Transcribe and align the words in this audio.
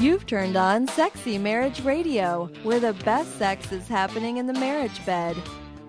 You've 0.00 0.26
turned 0.26 0.54
on 0.54 0.86
Sexy 0.86 1.38
Marriage 1.38 1.80
Radio, 1.80 2.48
where 2.62 2.78
the 2.78 2.92
best 3.04 3.36
sex 3.36 3.72
is 3.72 3.88
happening 3.88 4.36
in 4.36 4.46
the 4.46 4.52
marriage 4.52 5.04
bed. 5.04 5.36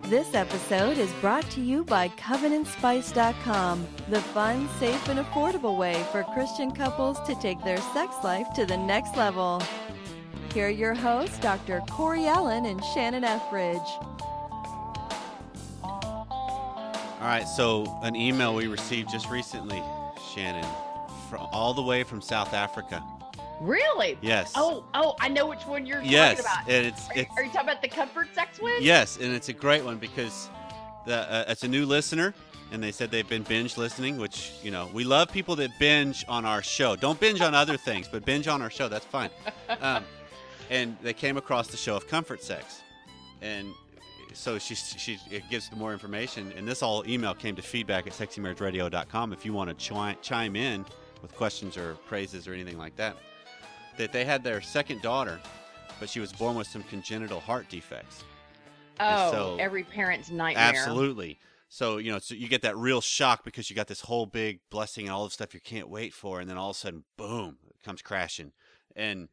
This 0.06 0.34
episode 0.34 0.98
is 0.98 1.14
brought 1.22 1.48
to 1.52 1.62
you 1.62 1.84
by 1.84 2.10
CovenantSpice.com, 2.10 3.88
the 4.10 4.20
fun, 4.20 4.68
safe, 4.80 5.08
and 5.10 5.20
affordable 5.20 5.78
way 5.78 6.04
for 6.12 6.24
Christian 6.24 6.72
couples 6.72 7.20
to 7.28 7.36
take 7.36 7.64
their 7.64 7.78
sex 7.94 8.16
life 8.24 8.48
to 8.56 8.66
the 8.66 8.78
next 8.78 9.16
level. 9.16 9.62
Here 10.56 10.66
are 10.66 10.72
your 10.72 10.96
hosts, 10.96 11.38
Dr. 11.38 11.82
Corey 11.92 12.26
Allen 12.26 12.66
and 12.66 12.84
Shannon 12.86 13.24
Ethridge. 13.24 13.78
All 15.84 17.28
right, 17.28 17.48
so 17.48 17.86
an 18.02 18.16
email 18.16 18.56
we 18.56 18.66
received 18.66 19.12
just 19.12 19.30
recently, 19.30 19.84
Shannon, 20.34 20.66
from 21.30 21.48
all 21.52 21.76
the 21.76 21.84
way 21.84 22.02
from 22.02 22.24
South 22.24 22.56
Africa. 22.56 23.04
Really? 23.62 24.18
Yes. 24.22 24.54
Oh, 24.56 24.86
oh, 24.94 25.16
I 25.20 25.28
know 25.28 25.48
which 25.48 25.64
one 25.64 25.86
you're 25.86 26.02
yes, 26.02 26.42
talking 26.44 26.52
about. 26.64 26.70
and 26.74 26.86
it's 26.88 27.10
Are, 27.10 27.16
you- 27.16 27.22
it's 27.22 27.32
are 27.38 27.44
you 27.44 27.52
talking 27.52 27.70
about 27.70 27.82
the 27.82 27.88
comfort 27.90 28.28
sex 28.34 28.60
one? 28.62 28.74
yes, 28.80 29.18
and 29.18 29.34
it's 29.34 29.50
a 29.50 29.54
great 29.54 29.84
one 29.84 29.98
because 29.98 30.50
the 31.06 31.18
uh, 31.32 31.46
it's 31.48 31.64
a 31.64 31.68
new 31.68 31.86
listener, 31.86 32.34
and 32.72 32.82
they 32.82 32.92
said 32.92 33.12
they've 33.12 33.28
been 33.28 33.44
binge 33.44 33.78
listening, 33.78 34.18
which 34.18 34.54
you 34.64 34.72
know 34.72 34.90
we 34.94 35.04
love 35.04 35.32
people 35.32 35.56
that 35.58 35.72
binge 35.80 36.24
on 36.30 36.46
our 36.46 36.62
show. 36.62 36.96
Don't 36.96 37.20
binge 37.20 37.42
on 37.42 37.54
other 37.54 37.76
things, 37.78 38.08
but 38.08 38.24
binge 38.26 38.48
on 38.48 38.62
our 38.62 38.70
show. 38.70 38.88
That's 38.88 39.06
fine. 39.06 39.30
Um, 39.82 40.04
and 40.72 40.98
they 41.02 41.14
came 41.14 41.38
across 41.38 41.68
the 41.68 41.78
show 41.78 41.96
of 41.96 42.08
comfort 42.08 42.44
sex, 42.44 42.82
and 43.42 43.68
so 44.34 44.58
she 44.60 44.76
she 44.76 45.18
it 45.32 45.44
gives 45.50 45.72
more 45.76 45.94
information. 45.94 46.52
And 46.56 46.68
this 46.68 46.82
all 46.84 47.04
email 47.08 47.34
came 47.34 47.56
to 47.56 47.62
feedback 47.62 48.08
at 48.08 48.14
sexymarriageradio.com 48.14 49.34
if 49.34 49.46
you 49.46 49.54
want 49.54 49.78
to 49.78 49.90
chi- 49.94 50.16
chime 50.22 50.56
in 50.56 50.86
with 51.22 51.34
questions 51.36 51.76
or 51.78 51.96
praises 52.08 52.48
or 52.48 52.54
anything 52.54 52.78
like 52.78 52.96
that. 52.98 53.16
That 54.00 54.14
they 54.14 54.24
had 54.24 54.46
their 54.46 54.62
second 54.62 55.02
daughter, 55.02 55.42
but 56.00 56.08
she 56.10 56.22
was 56.22 56.32
born 56.32 56.56
with 56.56 56.68
some 56.68 56.84
congenital 56.84 57.42
heart 57.42 57.68
defects. 57.68 58.24
Oh, 58.98 59.32
so- 59.32 59.58
every 59.60 59.84
parent's 59.84 60.32
nightmare. 60.32 60.70
Absolutely. 60.70 61.38
So 61.68 61.98
you 61.98 62.10
know, 62.10 62.20
so 62.20 62.34
you 62.34 62.48
get 62.48 62.62
that 62.62 62.78
real 62.78 63.02
shock 63.02 63.44
because 63.44 63.70
you 63.70 63.76
got 63.76 63.88
this 63.88 64.00
whole 64.00 64.26
big 64.26 64.62
blessing 64.70 65.06
and 65.06 65.14
all 65.14 65.26
the 65.26 65.32
stuff 65.32 65.54
you 65.54 65.60
can't 65.60 65.90
wait 65.90 66.14
for, 66.14 66.40
and 66.40 66.50
then 66.50 66.56
all 66.56 66.70
of 66.70 66.78
a 66.78 66.80
sudden, 66.80 67.04
boom, 67.18 67.58
it 67.70 67.84
comes 67.84 68.02
crashing. 68.02 68.54
And 68.96 69.28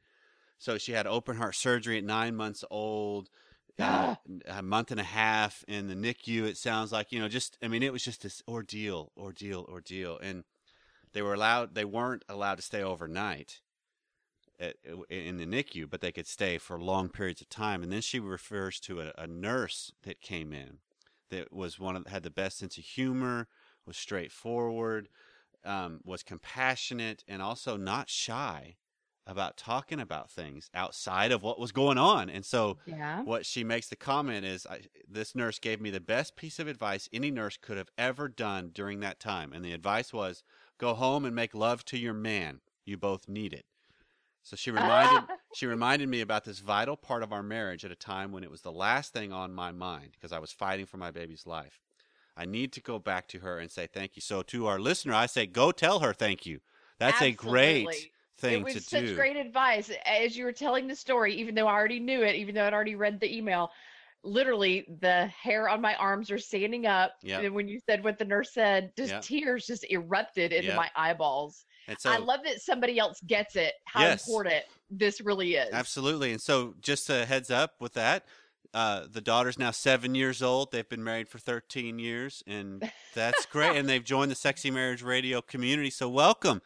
so 0.59 0.79
she 0.79 0.91
had 0.91 1.07
open 1.07 1.37
heart 1.37 1.55
surgery 1.55 1.99
at 1.99 2.05
nine 2.05 2.35
months 2.35 2.65
old, 2.69 3.31
uh, 3.79 4.17
a 4.49 4.63
month 4.65 4.91
and 4.91 4.99
a 4.99 5.05
half 5.05 5.65
in 5.69 5.87
the 5.87 5.95
NICU. 5.95 6.43
It 6.43 6.57
sounds 6.57 6.91
like 6.91 7.13
you 7.13 7.21
know, 7.21 7.29
just 7.29 7.57
I 7.63 7.69
mean, 7.69 7.85
it 7.85 7.93
was 7.93 8.03
just 8.03 8.25
this 8.25 8.43
ordeal, 8.49 9.13
ordeal, 9.17 9.65
ordeal, 9.69 10.19
and 10.19 10.43
they 11.13 11.23
were 11.23 11.35
allowed, 11.35 11.77
they 11.77 11.85
weren't 11.85 12.25
allowed 12.29 12.57
to 12.57 12.63
stay 12.63 12.83
overnight. 12.83 13.61
At, 14.59 14.77
in 15.11 15.37
the 15.37 15.45
NICU, 15.47 15.89
but 15.89 16.01
they 16.01 16.13
could 16.13 16.27
stay 16.27 16.59
for 16.59 16.81
long 16.81 17.11
periods 17.11 17.43
of 17.43 17.49
time. 17.51 17.83
And 17.83 17.93
then 17.93 18.01
she 18.01 18.19
refers 18.21 18.81
to 18.81 19.01
a, 19.03 19.13
a 19.19 19.27
nurse 19.27 19.93
that 20.03 20.21
came 20.23 20.53
in 20.53 20.81
that 21.31 21.53
was 21.53 21.79
one 21.79 21.97
of 21.97 22.07
had 22.07 22.23
the 22.23 22.31
best 22.31 22.59
sense 22.59 22.79
of 22.79 22.85
humor, 22.85 23.49
was 23.85 23.97
straightforward, 23.99 25.09
um, 25.65 26.01
was 26.05 26.23
compassionate, 26.23 27.25
and 27.29 27.43
also 27.43 27.77
not 27.77 28.09
shy 28.09 28.77
about 29.27 29.57
talking 29.57 29.99
about 30.01 30.31
things 30.31 30.71
outside 30.75 31.33
of 31.33 31.43
what 31.43 31.59
was 31.59 31.73
going 31.73 31.99
on. 31.99 32.31
And 32.31 32.47
so, 32.47 32.79
Yeah. 32.85 33.25
what 33.25 33.45
she 33.45 33.65
makes 33.65 33.89
the 33.89 33.97
comment 33.97 34.45
is, 34.45 34.67
I, 34.67 34.87
"This 35.09 35.35
nurse 35.35 35.59
gave 35.59 35.81
me 35.81 35.91
the 35.91 36.01
best 36.01 36.37
piece 36.37 36.59
of 36.61 36.69
advice 36.69 37.09
any 37.13 37.31
nurse 37.33 37.57
could 37.57 37.77
have 37.77 37.91
ever 37.99 38.29
done 38.29 38.71
during 38.71 39.01
that 39.01 39.19
time." 39.21 39.53
And 39.53 39.65
the 39.65 39.73
advice 39.73 40.13
was, 40.13 40.45
"Go 40.79 40.95
home 40.95 41.25
and 41.25 41.35
make 41.35 41.55
love 41.55 41.85
to 41.87 41.99
your 41.99 42.15
man. 42.15 42.61
You 42.85 42.97
both 42.99 43.29
need 43.29 43.53
it." 43.53 43.67
So 44.47 44.57
she 44.57 44.71
reminded 44.71 45.29
she 45.53 45.67
reminded 45.67 46.09
me 46.09 46.21
about 46.21 46.45
this 46.45 46.61
vital 46.61 46.97
part 46.97 47.23
of 47.25 47.33
our 47.33 47.43
marriage 47.43 47.85
at 47.85 47.91
a 47.91 47.97
time 47.97 48.31
when 48.33 48.45
it 48.45 48.51
was 48.51 48.63
the 48.63 48.73
last 48.73 49.13
thing 49.13 49.33
on 49.33 49.53
my 49.53 49.73
mind 49.73 50.13
because 50.13 50.33
I 50.33 50.39
was 50.39 50.53
fighting 50.53 50.87
for 50.87 50.99
my 50.99 51.11
baby's 51.11 51.47
life. 51.47 51.81
I 52.37 52.45
need 52.45 52.73
to 52.75 52.81
go 52.81 52.99
back 52.99 53.29
to 53.29 53.41
her 53.41 53.59
and 53.59 53.71
say 53.71 53.87
thank 53.89 54.17
you. 54.17 54.23
So 54.23 54.43
to 54.43 54.67
our 54.67 54.79
listener, 54.79 55.15
I 55.15 55.27
say 55.27 55.47
go 55.47 55.73
tell 55.73 56.01
her 56.01 56.13
thank 56.13 56.47
you. 56.47 56.61
That's 56.99 57.23
a 57.23 57.33
great 57.33 57.89
Absolutely. 57.89 58.13
thing 58.39 58.61
it 58.61 58.65
was 58.65 58.85
such 58.85 59.07
do. 59.07 59.15
great 59.15 59.37
advice 59.37 59.91
as 60.05 60.37
you 60.37 60.45
were 60.45 60.53
telling 60.53 60.87
the 60.87 60.95
story 60.95 61.35
even 61.35 61.55
though 61.55 61.67
i 61.67 61.73
already 61.73 61.99
knew 61.99 62.23
it 62.23 62.37
even 62.37 62.55
though 62.55 62.65
i'd 62.67 62.75
already 62.75 62.95
read 62.95 63.19
the 63.19 63.37
email 63.37 63.71
literally 64.23 64.87
the 65.01 65.27
hair 65.27 65.69
on 65.69 65.81
my 65.81 65.95
arms 65.97 66.31
are 66.31 66.39
standing 66.39 66.87
up 66.87 67.13
Yep. 67.23 67.43
and 67.43 67.55
when 67.55 67.69
you 67.69 67.81
said 67.89 68.05
what 68.05 68.19
the 68.19 68.25
nurse 68.25 68.53
said 68.53 68.93
just 68.97 69.11
Yep. 69.11 69.23
tears 69.23 69.67
just 69.67 69.85
erupted 69.91 70.53
into 70.53 70.69
Yep. 70.69 70.77
my 70.77 70.91
eyeballs 70.97 71.65
and 71.89 71.99
so 72.01 72.11
i 72.11 72.17
love 72.19 72.41
that 72.45 72.61
somebody 72.61 72.99
else 72.99 73.21
gets 73.27 73.57
it 73.57 73.75
how 73.85 74.03
Yes. 74.03 74.27
important 74.27 74.65
this 74.91 75.21
really 75.21 75.55
is 75.57 75.69
Absolutely. 75.73 76.31
And 76.31 76.41
so, 76.41 76.75
just 76.81 77.11
a 77.11 77.27
heads 77.27 77.51
up 77.51 77.75
with 77.81 77.95
that, 77.95 78.25
uh, 78.73 79.07
the 79.11 79.21
daughter's 79.21 79.59
now 79.59 79.73
seven 79.73 80.15
years 80.15 80.43
old. 80.43 80.71
They've 80.71 80.89
been 80.89 81.03
married 81.03 81.27
for 81.29 81.39
13 81.41 81.99
years, 81.99 82.45
and 82.47 82.89
that's 83.13 83.47
great. 83.51 83.77
and 83.77 83.89
they've 83.89 84.05
joined 84.05 84.31
the 84.31 84.37
Sexy 84.37 84.71
Marriage 84.71 85.03
Radio 85.03 85.43
community. 85.43 85.91
So, 85.91 86.09
welcome. 86.09 86.63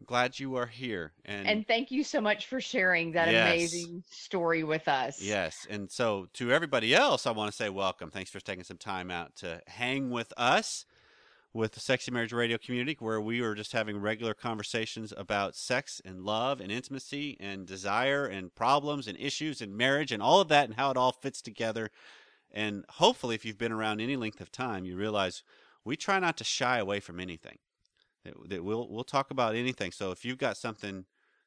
I'm 0.00 0.06
glad 0.06 0.40
you 0.40 0.56
are 0.56 0.66
here. 0.66 1.12
And, 1.24 1.46
and 1.46 1.68
thank 1.68 1.92
you 1.92 2.02
so 2.02 2.20
much 2.20 2.46
for 2.46 2.60
sharing 2.60 3.12
that 3.12 3.30
Yes. 3.30 3.46
amazing 3.46 4.02
story 4.10 4.64
with 4.64 4.88
us 4.88 5.22
yes. 5.22 5.64
And 5.70 5.88
so, 5.88 6.26
to 6.34 6.50
everybody 6.50 6.92
else, 6.96 7.28
I 7.28 7.30
want 7.30 7.48
to 7.52 7.56
say 7.56 7.68
welcome. 7.68 8.10
Thanks 8.10 8.30
for 8.30 8.40
taking 8.40 8.64
some 8.64 8.78
time 8.78 9.08
out 9.08 9.36
to 9.36 9.62
hang 9.68 10.10
with 10.10 10.32
us 10.36 10.84
with 11.54 11.72
the 11.72 11.80
Sexy 11.80 12.10
Marriage 12.10 12.32
Radio 12.32 12.56
community, 12.56 12.96
where 12.98 13.20
we 13.20 13.40
are 13.40 13.54
just 13.54 13.72
having 13.72 13.98
regular 13.98 14.32
conversations 14.32 15.12
about 15.16 15.54
sex 15.54 16.00
and 16.04 16.22
love 16.22 16.60
and 16.60 16.72
intimacy 16.72 17.36
and 17.40 17.66
desire 17.66 18.24
and 18.24 18.54
problems 18.54 19.06
and 19.06 19.18
issues 19.20 19.60
and 19.60 19.76
marriage 19.76 20.12
and 20.12 20.22
all 20.22 20.40
of 20.40 20.48
that 20.48 20.64
and 20.64 20.74
how 20.74 20.90
it 20.90 20.96
all 20.96 21.12
fits 21.12 21.42
together. 21.42 21.90
And 22.50 22.84
hopefully, 22.88 23.34
if 23.34 23.44
you've 23.44 23.58
been 23.58 23.72
around 23.72 24.00
any 24.00 24.16
length 24.16 24.40
of 24.40 24.50
time, 24.50 24.84
you 24.84 24.96
realize 24.96 25.42
we 25.84 25.96
try 25.96 26.18
not 26.18 26.36
to 26.38 26.44
shy 26.44 26.78
away 26.78 27.00
from 27.00 27.20
anything. 27.20 27.58
That, 28.24 28.34
that 28.48 28.64
we'll 28.64 28.88
we'll 28.88 29.04
talk 29.04 29.30
about 29.30 29.54
anything. 29.54 29.92
So 29.92 30.10
if 30.10 30.24
you've 30.24 30.38
got 30.38 30.56
something 30.56 31.04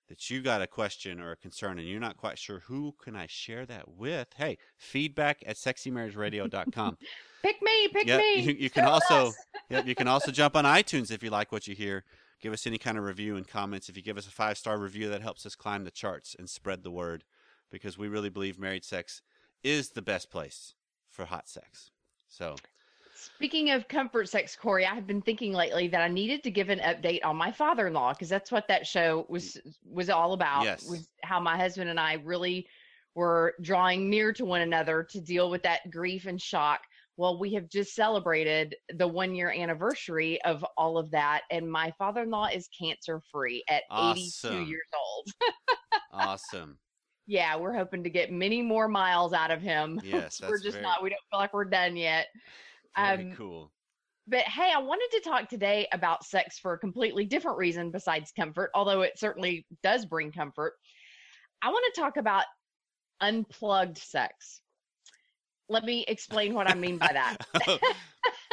that 0.08 0.30
you 0.30 0.42
got 0.42 0.62
a 0.62 0.68
question 0.68 1.20
or 1.20 1.32
a 1.32 1.38
concern 1.38 1.80
and 1.80 1.88
you're 1.88 2.00
not 2.00 2.18
quite 2.18 2.38
sure 2.38 2.62
who 2.68 2.94
can 3.04 3.16
I 3.16 3.26
share 3.28 3.66
that 3.66 3.88
with, 3.88 4.28
hey, 4.38 4.58
feedback 4.78 5.42
at 5.46 5.56
sexymarriageradio.com. 5.56 6.98
pick 7.46 7.62
me 7.62 7.88
pick 7.90 8.08
Yeah, 8.08 8.18
me 8.18 8.40
you, 8.42 8.54
you 8.54 8.70
can 8.70 8.86
also 8.86 9.34
yep, 9.70 9.86
you 9.88 9.96
can 9.96 10.08
also 10.08 10.32
jump 10.32 10.56
on 10.56 10.66
iTunes 10.66 11.12
if 11.12 11.24
you 11.24 11.30
like 11.30 11.52
what 11.52 11.68
you 11.68 11.76
hear. 11.76 12.04
Give 12.42 12.54
us 12.54 12.68
any 12.68 12.78
kind 12.78 12.98
of 12.98 13.04
review 13.04 13.38
and 13.38 13.48
comments. 13.48 13.90
If 13.90 13.96
you 13.96 14.04
give 14.04 14.18
us 14.18 14.28
a 14.28 14.32
five 14.32 14.58
star 14.58 14.78
review, 14.78 15.10
that 15.10 15.22
helps 15.22 15.46
us 15.46 15.56
climb 15.56 15.84
the 15.84 15.92
charts 15.92 16.36
and 16.38 16.50
spread 16.50 16.84
the 16.84 16.92
word 16.92 17.24
because 17.72 17.98
we 17.98 18.08
really 18.08 18.30
believe 18.30 18.60
married 18.60 18.84
sex 18.84 19.22
is 19.64 19.90
the 19.90 20.02
best 20.02 20.30
place 20.30 20.76
for 21.10 21.26
hot 21.26 21.48
sex. 21.48 21.92
So 22.28 22.56
Speaking 23.18 23.72
of 23.72 23.88
comfort 23.88 24.28
sex, 24.28 24.56
Corey, 24.56 24.86
I 24.86 24.94
have 24.94 25.08
been 25.08 25.22
thinking 25.22 25.54
lately 25.54 25.88
that 25.88 26.02
I 26.02 26.10
needed 26.10 26.44
to 26.44 26.52
give 26.52 26.70
an 26.70 26.80
update 26.80 27.24
on 27.24 27.38
my 27.38 27.52
father-in-law 27.52 28.14
because 28.14 28.28
that's 28.28 28.52
what 28.52 28.68
that 28.68 28.86
show 28.86 29.26
was 29.30 29.58
was 29.90 30.10
all 30.10 30.34
about. 30.34 30.64
Yes. 30.66 30.88
Was 30.90 31.08
how 31.24 31.40
my 31.40 31.56
husband 31.56 31.90
and 31.90 32.00
I 32.00 32.16
really 32.16 32.68
were 33.16 33.56
drawing 33.62 34.10
near 34.10 34.34
to 34.34 34.44
one 34.44 34.62
another 34.62 35.02
to 35.12 35.22
deal 35.22 35.50
with 35.50 35.64
that 35.64 35.90
grief 35.90 36.26
and 36.26 36.42
shock. 36.42 36.82
Well, 37.18 37.40
we 37.40 37.54
have 37.54 37.70
just 37.70 37.96
celebrated 37.96 38.76
the 38.94 39.08
one 39.08 39.34
year 39.36 39.50
anniversary 39.52 40.42
of 40.44 40.66
all 40.78 40.98
of 40.98 41.12
that, 41.12 41.44
and 41.50 41.72
my 41.72 41.92
father 41.98 42.24
in 42.24 42.30
law 42.30 42.48
is 42.54 42.68
cancer 42.78 43.22
free 43.32 43.64
at 43.70 43.84
82 43.92 44.64
years 44.66 44.82
old. 44.94 45.28
awesome. 46.12 46.78
yeah, 47.28 47.56
we're 47.56 47.74
hoping 47.74 48.04
to 48.04 48.10
get 48.10 48.32
many 48.34 48.62
more 48.62 48.88
miles 48.90 49.32
out 49.34 49.50
of 49.52 49.62
him. 49.62 50.00
Yes, 50.04 50.42
we're 50.42 50.60
just 50.60 50.74
very- 50.74 50.84
not, 50.84 51.02
we 51.02 51.10
don't 51.10 51.22
feel 51.32 51.40
like 51.40 51.54
we're 51.54 51.66
done 51.66 51.96
yet. 51.96 52.28
Very 52.98 53.24
Um, 53.30 53.32
cool. 53.36 53.72
But 54.28 54.42
hey, 54.42 54.72
I 54.76 54.80
wanted 54.80 55.08
to 55.12 55.22
talk 55.30 55.48
today 55.50 55.88
about 55.94 56.26
sex 56.26 56.58
for 56.60 56.74
a 56.74 56.80
completely 56.80 57.26
different 57.26 57.58
reason 57.60 57.92
besides 57.92 58.32
comfort, 58.36 58.72
although 58.74 59.04
it 59.04 59.18
certainly 59.20 59.66
does 59.84 60.06
bring 60.06 60.32
comfort. 60.32 60.74
I 61.62 61.70
want 61.70 61.94
to 61.94 62.02
talk 62.02 62.18
about 62.18 62.44
unplugged 63.22 63.98
sex. 64.00 64.62
Let 65.70 65.84
me 65.84 66.06
explain 66.08 66.54
what 66.54 66.70
I 66.70 66.76
mean 66.76 66.98
by 66.98 67.10
that. 67.12 67.38
oh, 67.68 67.80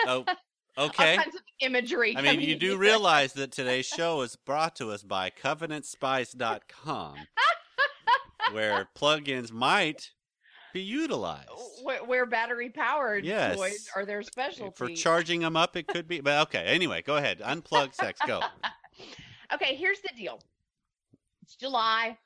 oh 0.06 0.25
All 0.79 0.87
okay. 0.87 1.17
kinds 1.17 1.35
of 1.35 1.43
imagery. 1.61 2.17
I 2.17 2.23
mean, 2.23 2.41
you 2.41 2.56
do 2.56 2.79
realize 2.79 3.35
that 3.35 3.53
today's 3.53 3.85
show 3.85 4.23
is 4.23 4.37
brought 4.37 4.75
to 4.76 4.91
us 4.91 5.03
by 5.03 5.29
CovenantSpice.com, 5.29 7.14
where 8.53 8.88
plugins 8.97 9.53
might 9.53 10.12
be 10.73 10.81
utilized. 10.81 11.50
where, 11.82 12.03
where 12.05 12.25
battery 12.25 12.70
powered 12.70 13.25
Yes. 13.25 13.56
toys 13.56 13.88
are 13.94 14.06
their 14.06 14.20
eh, 14.20 14.25
specialty. 14.25 14.75
For 14.76 14.88
charging 14.88 15.41
them 15.41 15.58
up, 15.58 15.76
it 15.76 15.87
could 15.87 16.08
be. 16.08 16.20
But 16.20 16.41
okay, 16.49 16.65
anyway, 16.65 17.03
go 17.03 17.17
ahead. 17.17 17.41
Unplug 17.41 17.94
sex. 17.94 18.19
Go. 18.26 18.41
okay, 19.53 19.75
here's 19.75 20.00
the 20.00 20.11
deal. 20.17 20.41
It's 21.43 21.56
July. 21.56 22.17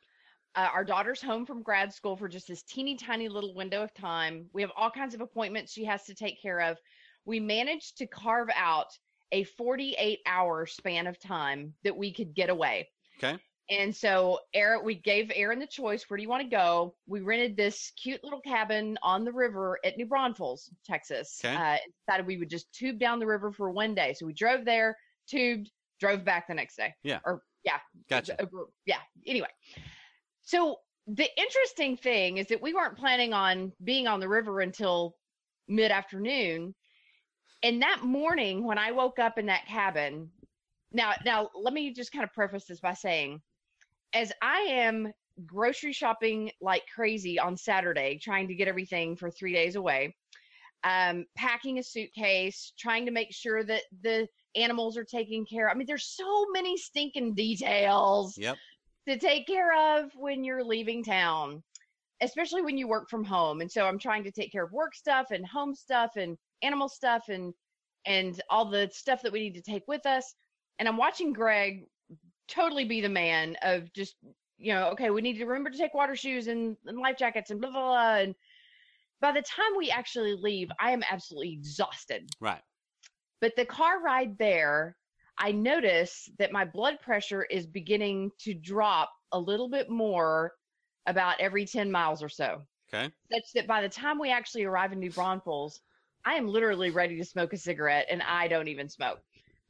Uh, 0.56 0.68
our 0.72 0.84
daughter's 0.84 1.20
home 1.20 1.44
from 1.44 1.62
grad 1.62 1.92
school 1.92 2.16
for 2.16 2.28
just 2.28 2.48
this 2.48 2.62
teeny 2.62 2.96
tiny 2.96 3.28
little 3.28 3.54
window 3.54 3.82
of 3.82 3.92
time. 3.92 4.46
We 4.54 4.62
have 4.62 4.72
all 4.74 4.90
kinds 4.90 5.14
of 5.14 5.20
appointments 5.20 5.72
she 5.72 5.84
has 5.84 6.04
to 6.04 6.14
take 6.14 6.40
care 6.40 6.60
of. 6.60 6.78
We 7.26 7.40
managed 7.40 7.98
to 7.98 8.06
carve 8.06 8.48
out 8.56 8.86
a 9.32 9.44
48 9.44 10.20
hour 10.26 10.64
span 10.64 11.06
of 11.06 11.18
time 11.20 11.74
that 11.84 11.96
we 11.96 12.12
could 12.12 12.34
get 12.34 12.48
away. 12.48 12.88
Okay. 13.18 13.36
And 13.68 13.94
so 13.94 14.38
Aaron, 14.54 14.84
we 14.84 14.94
gave 14.94 15.30
Aaron 15.34 15.58
the 15.58 15.66
choice, 15.66 16.04
where 16.08 16.16
do 16.16 16.22
you 16.22 16.28
want 16.28 16.44
to 16.44 16.48
go? 16.48 16.94
We 17.06 17.20
rented 17.20 17.56
this 17.56 17.92
cute 18.00 18.22
little 18.22 18.40
cabin 18.40 18.96
on 19.02 19.24
the 19.24 19.32
river 19.32 19.78
at 19.84 19.96
New 19.96 20.06
Braunfels, 20.06 20.70
Texas. 20.84 21.40
Okay. 21.44 21.54
Uh, 21.54 21.76
decided 22.06 22.26
we 22.26 22.38
would 22.38 22.48
just 22.48 22.72
tube 22.72 22.98
down 22.98 23.18
the 23.18 23.26
river 23.26 23.52
for 23.52 23.70
one 23.70 23.94
day. 23.94 24.14
So 24.16 24.24
we 24.24 24.32
drove 24.32 24.64
there, 24.64 24.96
tubed, 25.28 25.70
drove 26.00 26.24
back 26.24 26.46
the 26.46 26.54
next 26.54 26.76
day. 26.76 26.94
Yeah. 27.02 27.18
Or 27.24 27.42
yeah. 27.64 27.78
Gotcha. 28.08 28.36
Yeah. 28.86 28.98
Anyway. 29.26 29.48
So 30.46 30.76
the 31.08 31.28
interesting 31.36 31.96
thing 31.96 32.38
is 32.38 32.46
that 32.46 32.62
we 32.62 32.72
weren't 32.72 32.96
planning 32.96 33.32
on 33.32 33.72
being 33.84 34.06
on 34.06 34.20
the 34.20 34.28
river 34.28 34.60
until 34.60 35.16
mid 35.68 35.90
afternoon. 35.90 36.74
And 37.62 37.82
that 37.82 38.02
morning 38.02 38.64
when 38.64 38.78
I 38.78 38.92
woke 38.92 39.18
up 39.18 39.38
in 39.38 39.46
that 39.46 39.66
cabin, 39.66 40.30
now 40.92 41.14
now 41.24 41.50
let 41.60 41.74
me 41.74 41.92
just 41.92 42.12
kind 42.12 42.24
of 42.24 42.32
preface 42.32 42.64
this 42.64 42.80
by 42.80 42.94
saying 42.94 43.42
as 44.14 44.32
I 44.40 44.60
am 44.60 45.12
grocery 45.44 45.92
shopping 45.92 46.52
like 46.60 46.84
crazy 46.94 47.40
on 47.40 47.56
Saturday, 47.56 48.18
trying 48.22 48.46
to 48.48 48.54
get 48.54 48.68
everything 48.68 49.16
for 49.16 49.30
three 49.30 49.52
days 49.52 49.74
away, 49.74 50.14
um, 50.84 51.26
packing 51.36 51.80
a 51.80 51.82
suitcase, 51.82 52.72
trying 52.78 53.04
to 53.06 53.12
make 53.12 53.34
sure 53.34 53.64
that 53.64 53.82
the 54.02 54.28
animals 54.54 54.96
are 54.96 55.04
taken 55.04 55.44
care 55.44 55.66
of. 55.66 55.74
I 55.74 55.76
mean, 55.76 55.88
there's 55.88 56.06
so 56.06 56.46
many 56.52 56.76
stinking 56.76 57.34
details 57.34 58.38
Yep. 58.38 58.56
To 59.08 59.18
take 59.18 59.46
care 59.46 59.98
of 59.98 60.10
when 60.16 60.44
you're 60.44 60.64
leaving 60.64 61.04
town, 61.04 61.62
especially 62.20 62.62
when 62.62 62.76
you 62.76 62.88
work 62.88 63.08
from 63.08 63.24
home. 63.24 63.60
And 63.60 63.70
so 63.70 63.86
I'm 63.86 63.98
trying 63.98 64.24
to 64.24 64.30
take 64.30 64.52
care 64.52 64.64
of 64.64 64.72
work 64.72 64.94
stuff 64.94 65.28
and 65.30 65.46
home 65.46 65.74
stuff 65.74 66.12
and 66.16 66.36
animal 66.62 66.88
stuff 66.88 67.24
and 67.28 67.52
and 68.06 68.40
all 68.50 68.64
the 68.64 68.88
stuff 68.92 69.20
that 69.22 69.32
we 69.32 69.40
need 69.40 69.54
to 69.54 69.62
take 69.62 69.82
with 69.88 70.06
us. 70.06 70.34
And 70.78 70.88
I'm 70.88 70.96
watching 70.96 71.32
Greg 71.32 71.84
totally 72.48 72.84
be 72.84 73.00
the 73.00 73.08
man 73.08 73.56
of 73.62 73.92
just, 73.92 74.14
you 74.58 74.72
know, 74.72 74.90
okay, 74.90 75.10
we 75.10 75.22
need 75.22 75.38
to 75.38 75.44
remember 75.44 75.70
to 75.70 75.78
take 75.78 75.92
water 75.94 76.14
shoes 76.14 76.46
and, 76.46 76.76
and 76.86 76.98
life 76.98 77.16
jackets 77.18 77.50
and 77.50 77.60
blah 77.60 77.70
blah 77.70 77.80
blah. 77.80 78.16
And 78.16 78.34
by 79.20 79.32
the 79.32 79.42
time 79.42 79.72
we 79.76 79.90
actually 79.90 80.34
leave, 80.34 80.68
I 80.80 80.92
am 80.92 81.02
absolutely 81.10 81.52
exhausted. 81.52 82.28
Right. 82.40 82.62
But 83.40 83.54
the 83.56 83.66
car 83.66 84.02
ride 84.02 84.38
there, 84.38 84.96
I 85.38 85.52
notice 85.52 86.28
that 86.38 86.52
my 86.52 86.64
blood 86.64 87.00
pressure 87.00 87.44
is 87.44 87.66
beginning 87.66 88.32
to 88.40 88.54
drop 88.54 89.12
a 89.32 89.38
little 89.40 89.68
bit 89.68 89.90
more 89.90 90.54
about 91.06 91.40
every 91.40 91.66
10 91.66 91.90
miles 91.90 92.22
or 92.22 92.28
so. 92.28 92.66
Okay. 92.88 93.12
Such 93.32 93.52
that 93.54 93.66
by 93.66 93.82
the 93.82 93.88
time 93.88 94.18
we 94.18 94.30
actually 94.30 94.64
arrive 94.64 94.92
in 94.92 95.00
New 95.00 95.10
Braunfels, 95.12 95.80
I 96.24 96.34
am 96.34 96.46
literally 96.48 96.90
ready 96.90 97.16
to 97.18 97.24
smoke 97.24 97.52
a 97.52 97.56
cigarette 97.56 98.06
and 98.10 98.22
I 98.22 98.48
don't 98.48 98.68
even 98.68 98.88
smoke. 98.88 99.20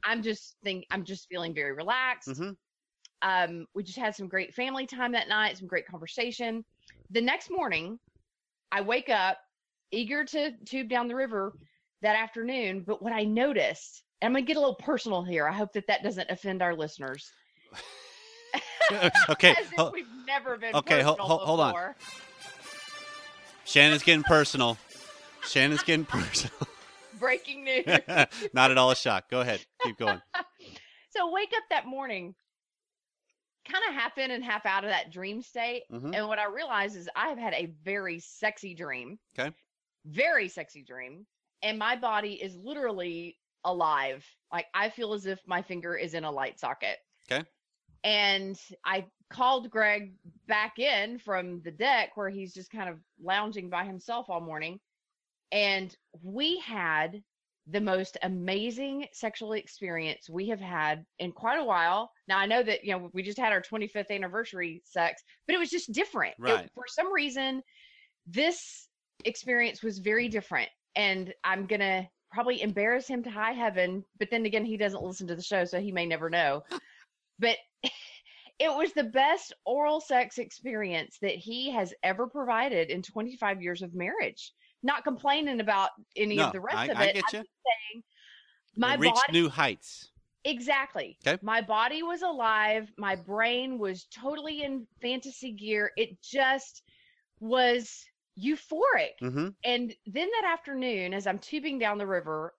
I'm 0.03 0.21
just 0.21 0.57
think 0.63 0.85
I'm 0.91 1.05
just 1.05 1.27
feeling 1.27 1.53
very 1.53 1.73
relaxed. 1.73 2.37
hmm 2.37 2.51
Um, 3.21 3.67
we 3.73 3.83
just 3.83 3.97
had 3.97 4.15
some 4.15 4.27
great 4.29 4.53
family 4.53 4.87
time 4.87 5.13
that 5.13 5.27
night, 5.27 5.57
some 5.57 5.67
great 5.67 5.87
conversation. 5.87 6.65
The 7.09 7.21
next 7.21 7.49
morning, 7.49 7.99
I 8.71 8.81
wake 8.81 9.09
up 9.09 9.39
eager 9.91 10.25
to 10.25 10.57
tube 10.65 10.89
down 10.89 11.07
the 11.07 11.15
river 11.15 11.57
that 12.01 12.15
afternoon. 12.15 12.83
But 12.83 13.01
what 13.01 13.13
I 13.13 13.23
noticed, 13.23 14.03
I'm 14.21 14.31
going 14.33 14.43
to 14.43 14.47
get 14.47 14.57
a 14.57 14.59
little 14.59 14.75
personal 14.75 15.23
here. 15.23 15.47
I 15.47 15.51
hope 15.53 15.73
that 15.73 15.87
that 15.87 16.03
doesn't 16.03 16.29
offend 16.29 16.61
our 16.61 16.75
listeners. 16.75 17.31
okay. 19.29 19.51
As 19.59 19.71
if 19.71 19.73
ho- 19.77 19.91
we've 19.93 20.07
never 20.25 20.57
been 20.57 20.75
okay, 20.75 21.01
ho- 21.01 21.11
personal 21.15 21.27
ho- 21.27 21.45
hold 21.45 21.59
on. 21.59 21.93
Shannon's 23.65 24.03
getting 24.03 24.23
personal. 24.23 24.77
Shannon's 25.43 25.83
getting 25.83 26.05
personal. 26.05 26.55
Breaking 27.19 27.63
news. 27.63 27.85
Not 28.53 28.71
at 28.71 28.77
all 28.77 28.91
a 28.91 28.95
shock. 28.95 29.29
Go 29.29 29.41
ahead. 29.41 29.59
Keep 29.83 29.97
going. 29.97 30.21
so 31.09 31.31
wake 31.31 31.51
up 31.55 31.63
that 31.69 31.85
morning, 31.85 32.33
kind 33.69 33.83
of 33.89 33.95
half 33.95 34.17
in 34.17 34.31
and 34.31 34.43
half 34.43 34.65
out 34.65 34.83
of 34.83 34.89
that 34.89 35.11
dream 35.11 35.41
state. 35.41 35.83
hmm 35.91 36.13
And 36.13 36.27
what 36.27 36.39
I 36.39 36.45
realize 36.45 36.95
is 36.95 37.09
I 37.15 37.27
have 37.29 37.37
had 37.37 37.53
a 37.53 37.73
very 37.83 38.19
sexy 38.19 38.73
dream. 38.73 39.19
Okay. 39.37 39.51
Very 40.05 40.47
sexy 40.47 40.83
dream. 40.83 41.25
And 41.63 41.77
my 41.79 41.95
body 41.95 42.33
is 42.33 42.55
literally 42.55 43.37
alive. 43.67 44.25
Like 44.51 44.65
I 44.73 44.89
feel 44.89 45.13
as 45.13 45.25
if 45.25 45.39
my 45.45 45.61
finger 45.61 45.95
is 45.95 46.13
in 46.13 46.23
a 46.23 46.31
light 46.31 46.59
socket. 46.59 46.97
Okay. 47.31 47.43
And 48.03 48.57
I 48.85 49.05
called 49.29 49.69
Greg 49.69 50.13
back 50.47 50.79
in 50.79 51.19
from 51.19 51.61
the 51.63 51.71
deck 51.71 52.11
where 52.15 52.29
he's 52.29 52.53
just 52.53 52.71
kind 52.71 52.89
of 52.89 52.97
lounging 53.21 53.69
by 53.69 53.83
himself 53.83 54.29
all 54.29 54.39
morning. 54.41 54.79
And 55.51 55.95
we 56.21 56.59
had 56.59 57.21
the 57.69 57.81
most 57.81 58.17
amazing 58.23 59.05
sexual 59.11 59.51
experience 59.53 60.29
we 60.29 60.47
have 60.47 60.61
had 60.61 61.05
in 61.19 61.33
quite 61.33 61.59
a 61.59 61.63
while. 61.63 62.09
Now 62.29 62.37
I 62.37 62.45
know 62.45 62.63
that 62.63 62.83
you 62.85 62.93
know 62.93 63.09
we 63.13 63.21
just 63.23 63.37
had 63.37 63.51
our 63.51 63.61
25th 63.61 64.09
anniversary 64.09 64.81
sex, 64.85 65.21
but 65.45 65.55
it 65.55 65.59
was 65.59 65.69
just 65.69 65.91
different. 65.91 66.35
It- 66.39 66.43
Right. 66.43 66.69
for 66.73 66.85
some 66.87 67.11
reason, 67.11 67.61
this 68.25 68.87
experience 69.25 69.83
was 69.83 69.99
very 69.99 70.29
different, 70.29 70.69
and 70.95 71.33
I'm 71.43 71.65
gonna 71.65 72.07
probably 72.31 72.61
embarrass 72.61 73.07
him 73.07 73.23
to 73.23 73.29
high 73.29 73.53
heaven. 73.53 74.03
But 74.19 74.29
then 74.31 74.45
again, 74.45 74.65
he 74.65 74.77
doesn't 74.77 75.03
listen 75.03 75.27
to 75.27 75.35
the 75.35 75.41
show, 75.41 75.65
so 75.65 75.79
he 75.79 75.91
may 75.91 76.05
never 76.05 76.29
know. 76.29 76.63
but 77.39 77.57
it 78.59 78.69
was 78.73 78.93
the 78.93 79.03
best 79.03 79.53
oral 79.65 80.01
sex 80.01 80.37
experience 80.37 81.17
that 81.21 81.35
he 81.35 81.71
has 81.71 81.93
ever 82.03 82.27
provided 82.27 82.89
in 82.89 83.01
25 83.01 83.61
years 83.61 83.81
of 83.81 83.93
marriage. 83.93 84.53
Not 84.83 85.03
complaining 85.03 85.59
about 85.59 85.89
any 86.15 86.35
No, 86.35 86.47
of 86.47 86.53
the 86.53 86.61
rest 86.61 86.77
I, 86.77 86.85
of 86.85 86.97
I 86.97 87.05
it. 87.05 87.13
get 87.15 87.23
I'm 87.33 87.39
you. 87.39 87.43
saying 87.93 88.03
my 88.75 88.93
it 88.93 88.99
reached 88.99 89.15
body 89.15 89.33
new 89.33 89.49
heights. 89.49 90.11
exactly. 90.43 91.17
Okay. 91.25 91.39
My 91.41 91.61
body 91.61 92.03
was 92.03 92.21
alive. 92.21 92.91
My 92.97 93.15
brain 93.15 93.79
was 93.79 94.05
totally 94.05 94.63
in 94.63 94.85
fantasy 95.01 95.51
gear. 95.51 95.91
It 95.97 96.21
just 96.21 96.83
was 97.39 98.05
euphoric. 98.37 99.13
hmm 99.21 99.49
And 99.63 99.93
then 100.05 100.29
that 100.31 100.51
afternoon, 100.53 101.13
as 101.13 101.27
I'm 101.27 101.39
tubing 101.39 101.79
down 101.79 101.97
the 101.97 102.07
river, 102.07 102.53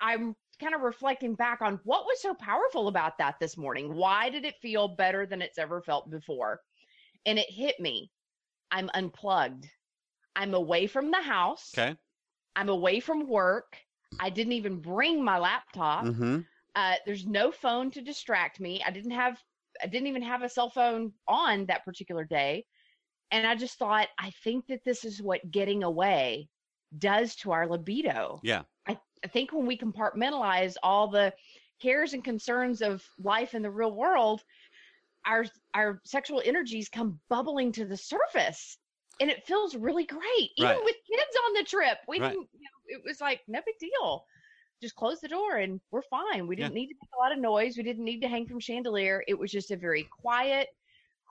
I'm 0.00 0.36
kind 0.60 0.74
of 0.74 0.82
reflecting 0.82 1.34
back 1.34 1.60
on 1.62 1.80
what 1.84 2.04
was 2.06 2.20
so 2.22 2.34
powerful 2.34 2.88
about 2.88 3.18
that 3.18 3.38
this 3.40 3.56
morning. 3.56 3.94
Why 3.94 4.30
did 4.30 4.44
it 4.44 4.56
feel 4.60 4.88
better 4.88 5.26
than 5.26 5.42
it's 5.42 5.58
ever 5.58 5.80
felt 5.82 6.10
before? 6.10 6.60
And 7.26 7.38
it 7.38 7.50
hit 7.50 7.78
me. 7.80 8.12
I'm 8.70 8.90
unplugged. 8.94 9.68
I'm 10.36 10.54
away 10.54 10.86
from 10.86 11.10
the 11.10 11.22
house. 11.22 11.78
Okay. 11.78 11.96
I'm 12.56 12.68
away 12.68 13.00
from 13.00 13.26
work. 13.28 13.78
I 14.18 14.30
didn't 14.30 14.52
even 14.52 14.80
bring 14.80 15.24
my 15.24 15.38
laptop. 15.38 16.10
hmm 16.10 16.40
Uh, 16.74 16.96
there's 17.06 17.26
no 17.26 17.50
phone 17.52 17.90
to 17.92 18.02
distract 18.02 18.60
me. 18.60 18.82
I 18.84 18.90
didn't 18.90 19.12
have, 19.12 19.42
I 19.82 19.86
didn't 19.86 20.08
even 20.08 20.22
have 20.22 20.42
a 20.42 20.48
cell 20.48 20.70
phone 20.70 21.12
on 21.28 21.66
that 21.66 21.84
particular 21.84 22.24
day. 22.24 22.66
And 23.30 23.46
I 23.46 23.54
just 23.56 23.78
thought, 23.78 24.08
I 24.18 24.30
think 24.44 24.66
that 24.68 24.84
this 24.84 25.04
is 25.04 25.22
what 25.22 25.50
getting 25.50 25.82
away 25.82 26.48
does 26.98 27.34
to 27.36 27.52
our 27.52 27.66
libido. 27.66 28.40
Yeah. 28.42 28.62
I, 28.86 28.98
I 29.24 29.28
think 29.28 29.52
when 29.52 29.66
we 29.66 29.76
compartmentalize 29.76 30.74
all 30.82 31.08
the 31.08 31.34
cares 31.80 32.14
and 32.14 32.24
concerns 32.24 32.82
of 32.82 33.04
life 33.18 33.54
in 33.54 33.62
the 33.62 33.70
real 33.70 33.94
world, 33.94 34.42
our 35.26 35.44
our 35.74 36.00
sexual 36.04 36.40
energies 36.44 36.88
come 36.88 37.20
bubbling 37.28 37.72
to 37.72 37.84
the 37.84 37.96
surface. 37.96 38.78
And 39.20 39.30
it 39.30 39.46
feels 39.46 39.74
really 39.74 40.04
great. 40.04 40.50
Even 40.56 40.76
Right. 40.76 40.84
with 40.84 40.96
kids 41.10 41.36
on 41.46 41.54
the 41.54 41.64
trip. 41.64 41.98
We 42.06 42.20
Right. 42.20 42.30
didn't, 42.30 42.48
you 42.52 42.60
know, 42.60 42.98
it 42.98 43.02
was 43.04 43.20
like 43.20 43.40
no 43.48 43.60
big 43.64 43.78
deal 43.78 44.24
just 44.82 44.94
close 44.94 45.20
the 45.20 45.28
door 45.28 45.56
and 45.56 45.80
we're 45.90 46.02
fine. 46.02 46.46
We 46.46 46.56
didn't 46.56 46.74
need 46.74 46.88
to 46.88 46.94
make 47.00 47.10
a 47.16 47.22
lot 47.22 47.32
of 47.32 47.38
noise. 47.38 47.76
We 47.76 47.82
didn't 47.82 48.04
need 48.04 48.20
to 48.20 48.28
hang 48.28 48.46
from 48.46 48.60
chandelier. 48.60 49.24
It 49.26 49.38
was 49.38 49.50
just 49.50 49.70
a 49.70 49.76
very 49.76 50.04
quiet, 50.04 50.68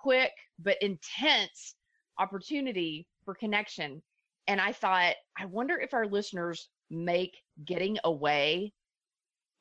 quick, 0.02 0.32
but 0.60 0.82
intense 0.82 1.75
opportunity 2.20 3.08
for 3.24 3.36
connection. 3.36 4.02
And 4.48 4.62
I 4.62 4.72
thought, 4.72 5.16
I 5.38 5.46
wonder 5.46 5.78
if 5.80 5.94
our 5.94 6.06
listeners 6.06 6.70
make 6.90 7.38
getting 7.66 7.98
away 8.04 8.74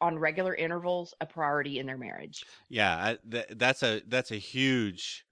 on 0.00 0.18
regular 0.18 0.54
intervals 0.54 1.14
a 1.20 1.26
priority 1.26 1.78
in 1.78 1.86
their 1.86 1.96
marriage. 1.96 2.44
Yeah, 2.68 2.94
I, 2.96 3.18
th- 3.30 3.46
that's 3.56 3.82
a 3.82 4.02
that's 4.06 4.30
a 4.30 4.36
huge 4.36 5.24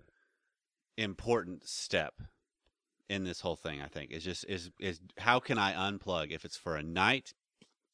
important 0.97 1.69
step 1.69 2.15
in 3.09 3.25
this 3.25 3.41
whole 3.41 3.57
thing. 3.57 3.83
I 3.83 3.89
think 3.89 4.11
is 4.11 4.25
just 4.25 4.47
is 4.49 4.71
is 4.81 5.01
how 5.19 5.41
can 5.41 5.59
I 5.59 5.75
unplug 5.75 6.31
if 6.31 6.45
it's 6.45 6.57
for 6.57 6.77
a 6.77 6.83
night, 6.83 7.35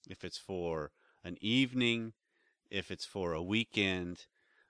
if 0.09 0.25
it's 0.25 0.39
for 0.39 0.93
an 1.25 1.37
evening, 1.41 2.13
if 2.71 2.91
it's 2.91 3.05
for 3.05 3.33
a 3.33 3.43
weekend, 3.43 4.27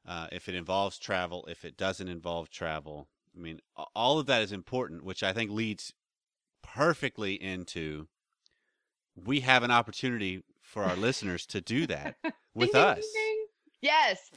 uh, 0.07 0.29
if 0.33 0.49
it 0.49 0.55
involves 0.55 0.99
travel, 0.99 1.47
if 1.51 1.65
it 1.65 1.77
doesn't 1.77 2.09
involve 2.09 2.49
travel. 2.49 3.09
I 3.39 3.41
mean, 3.41 3.61
all 3.95 4.19
of 4.19 4.27
that 4.27 4.43
is 4.43 4.53
important, 4.53 5.05
which 5.05 5.23
I 5.23 5.33
think 5.33 5.51
leads 5.51 5.93
perfectly 6.63 7.35
into 7.35 8.09
we 9.15 9.41
have 9.41 9.63
an 9.63 9.71
opportunity 9.71 10.43
for 10.61 10.83
our 10.85 10.97
listeners 10.97 11.47
to 11.47 11.61
do 11.61 11.87
that 11.87 12.17
with 12.55 12.73
Ding, 12.73 12.81
us. 12.81 12.97
ding, 12.97 13.11
ding. 13.15 13.47
Yes. 13.81 14.31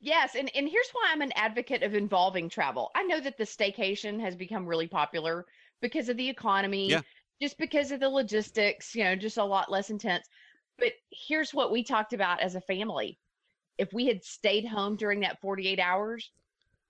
Yes, 0.00 0.36
and 0.36 0.48
and 0.54 0.68
here's 0.68 0.90
why 0.92 1.08
I'm 1.10 1.22
an 1.22 1.32
advocate 1.34 1.82
of 1.82 1.94
involving 1.94 2.48
travel. 2.48 2.90
I 2.94 3.02
know 3.02 3.20
that 3.20 3.36
the 3.36 3.44
staycation 3.44 4.20
has 4.20 4.36
become 4.36 4.64
really 4.64 4.86
popular 4.86 5.46
because 5.80 6.08
of 6.08 6.16
the 6.16 6.28
economy, 6.28 6.88
Yeah. 6.88 7.00
just 7.42 7.58
because 7.58 7.90
of 7.90 7.98
the 7.98 8.08
logistics, 8.08 8.94
you 8.94 9.02
know, 9.02 9.16
just 9.16 9.38
a 9.38 9.44
lot 9.44 9.72
less 9.72 9.90
intense. 9.90 10.28
But 10.78 10.92
here's 11.10 11.52
what 11.52 11.72
we 11.72 11.82
talked 11.82 12.12
about 12.12 12.40
as 12.40 12.54
a 12.54 12.60
family. 12.60 13.18
If 13.76 13.92
we 13.92 14.06
had 14.06 14.22
stayed 14.22 14.66
home 14.66 14.94
during 14.94 15.20
that 15.20 15.40
48 15.40 15.80
hours, 15.80 16.30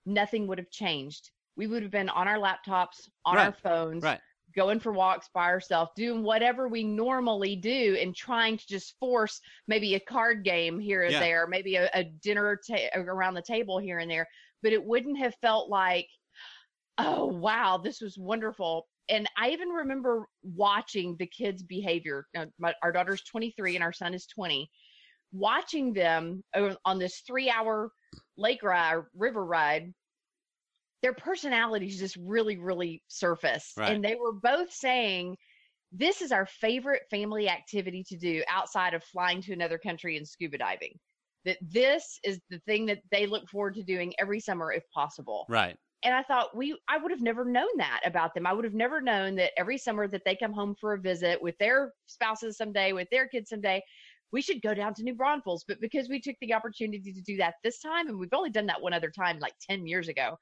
nothing 0.05 0.45
would 0.45 0.59
have 0.59 0.69
changed. 0.69 1.31
We 1.59 1.67
would 1.67 1.83
have 1.83 1.91
been 1.91 2.07
on 2.07 2.25
our 2.25 2.37
laptops, 2.37 3.09
on 3.25 3.37
our 3.37 3.51
phones, 3.51 4.01
Right. 4.01 4.21
going 4.55 4.79
for 4.79 4.93
walks 4.93 5.27
by 5.33 5.47
ourselves, 5.47 5.91
doing 5.93 6.23
whatever 6.23 6.69
we 6.69 6.85
normally 6.85 7.57
do, 7.57 7.97
and 7.99 8.15
trying 8.15 8.57
to 8.57 8.65
just 8.65 8.97
force 8.97 9.41
maybe 9.67 9.93
a 9.95 9.99
card 9.99 10.45
game 10.45 10.79
here 10.79 11.03
and 11.03 11.11
Yeah. 11.11 11.19
there, 11.19 11.47
maybe 11.47 11.75
a, 11.75 11.89
a 11.93 12.05
dinner 12.05 12.57
ta- 12.65 12.87
around 12.95 13.33
the 13.33 13.41
table 13.41 13.77
here 13.77 13.99
and 13.99 14.09
there. 14.09 14.25
But 14.63 14.71
it 14.71 14.81
wouldn't 14.81 15.17
have 15.17 15.35
felt 15.41 15.69
like, 15.69 16.07
oh, 16.97 17.25
wow, 17.25 17.75
this 17.77 17.99
was 17.99 18.17
wonderful. 18.17 18.87
And 19.09 19.29
I 19.35 19.49
even 19.49 19.67
remember 19.67 20.29
watching 20.41 21.17
the 21.17 21.27
kids' 21.27 21.61
behavior. 21.61 22.25
Now, 22.33 22.45
my, 22.57 22.73
our 22.81 22.93
daughter's 22.93 23.23
23 23.23 23.75
and 23.75 23.83
our 23.83 23.91
son 23.91 24.13
is 24.13 24.25
20. 24.27 24.71
Watching 25.33 25.91
them 25.91 26.41
uh, 26.53 26.75
on 26.85 26.99
this 26.99 27.19
three 27.27 27.49
hour 27.49 27.91
lake 28.37 28.63
ride, 28.63 29.03
river 29.13 29.43
ride, 29.43 29.93
their 31.01 31.13
personalities 31.13 31.99
just 31.99 32.17
really, 32.17 32.57
really 32.57 33.03
surfaced. 33.07 33.77
Right. 33.77 33.93
And 33.93 34.03
they 34.03 34.15
were 34.15 34.33
both 34.33 34.71
saying, 34.71 35.37
This 35.91 36.21
is 36.21 36.31
our 36.31 36.45
favorite 36.45 37.03
family 37.09 37.49
activity 37.49 38.03
to 38.09 38.17
do 38.17 38.43
outside 38.47 38.93
of 38.93 39.03
flying 39.03 39.41
to 39.43 39.53
another 39.53 39.77
country 39.77 40.17
and 40.17 40.27
scuba 40.27 40.57
diving. 40.57 40.93
That 41.45 41.57
this 41.61 42.19
is 42.23 42.39
the 42.49 42.59
thing 42.59 42.85
that 42.87 42.99
they 43.11 43.25
look 43.25 43.47
forward 43.49 43.75
to 43.75 43.83
doing 43.83 44.13
every 44.19 44.39
summer 44.39 44.73
if 44.73 44.83
possible 44.93 45.45
Right. 45.47 45.77
and 46.03 46.13
I 46.13 46.21
thought 46.23 46.55
we 46.55 46.77
I 46.89 46.97
would 46.97 47.11
have 47.11 47.21
never 47.21 47.45
known 47.45 47.69
that 47.77 48.01
about 48.05 48.33
them. 48.33 48.45
I 48.45 48.53
would 48.53 48.65
have 48.65 48.73
never 48.73 49.01
known 49.01 49.35
that 49.35 49.53
every 49.57 49.77
summer 49.77 50.07
that 50.09 50.21
they 50.25 50.35
come 50.35 50.53
home 50.53 50.75
for 50.79 50.93
a 50.93 50.99
visit 50.99 51.41
with 51.41 51.57
their 51.57 51.93
spouses 52.07 52.57
someday, 52.57 52.91
with 52.93 53.07
their 53.09 53.27
kids 53.27 53.49
someday, 53.49 53.81
we 54.31 54.41
should 54.41 54.61
go 54.61 54.73
down 54.73 54.93
to 54.95 55.03
New 55.03 55.15
Braunfels. 55.15 55.63
But 55.67 55.81
because 55.81 56.09
we 56.09 56.19
took 56.21 56.35
the 56.41 56.53
opportunity 56.53 57.13
to 57.13 57.21
do 57.21 57.37
that 57.37 57.55
this 57.63 57.79
time, 57.79 58.07
and 58.09 58.19
we've 58.19 58.33
only 58.33 58.49
done 58.51 58.67
that 58.67 58.81
one 58.81 58.93
other 58.93 59.09
time 59.11 59.39
like 59.39 59.53
10 59.69 59.87
years 59.87 60.07
ago, 60.07 60.37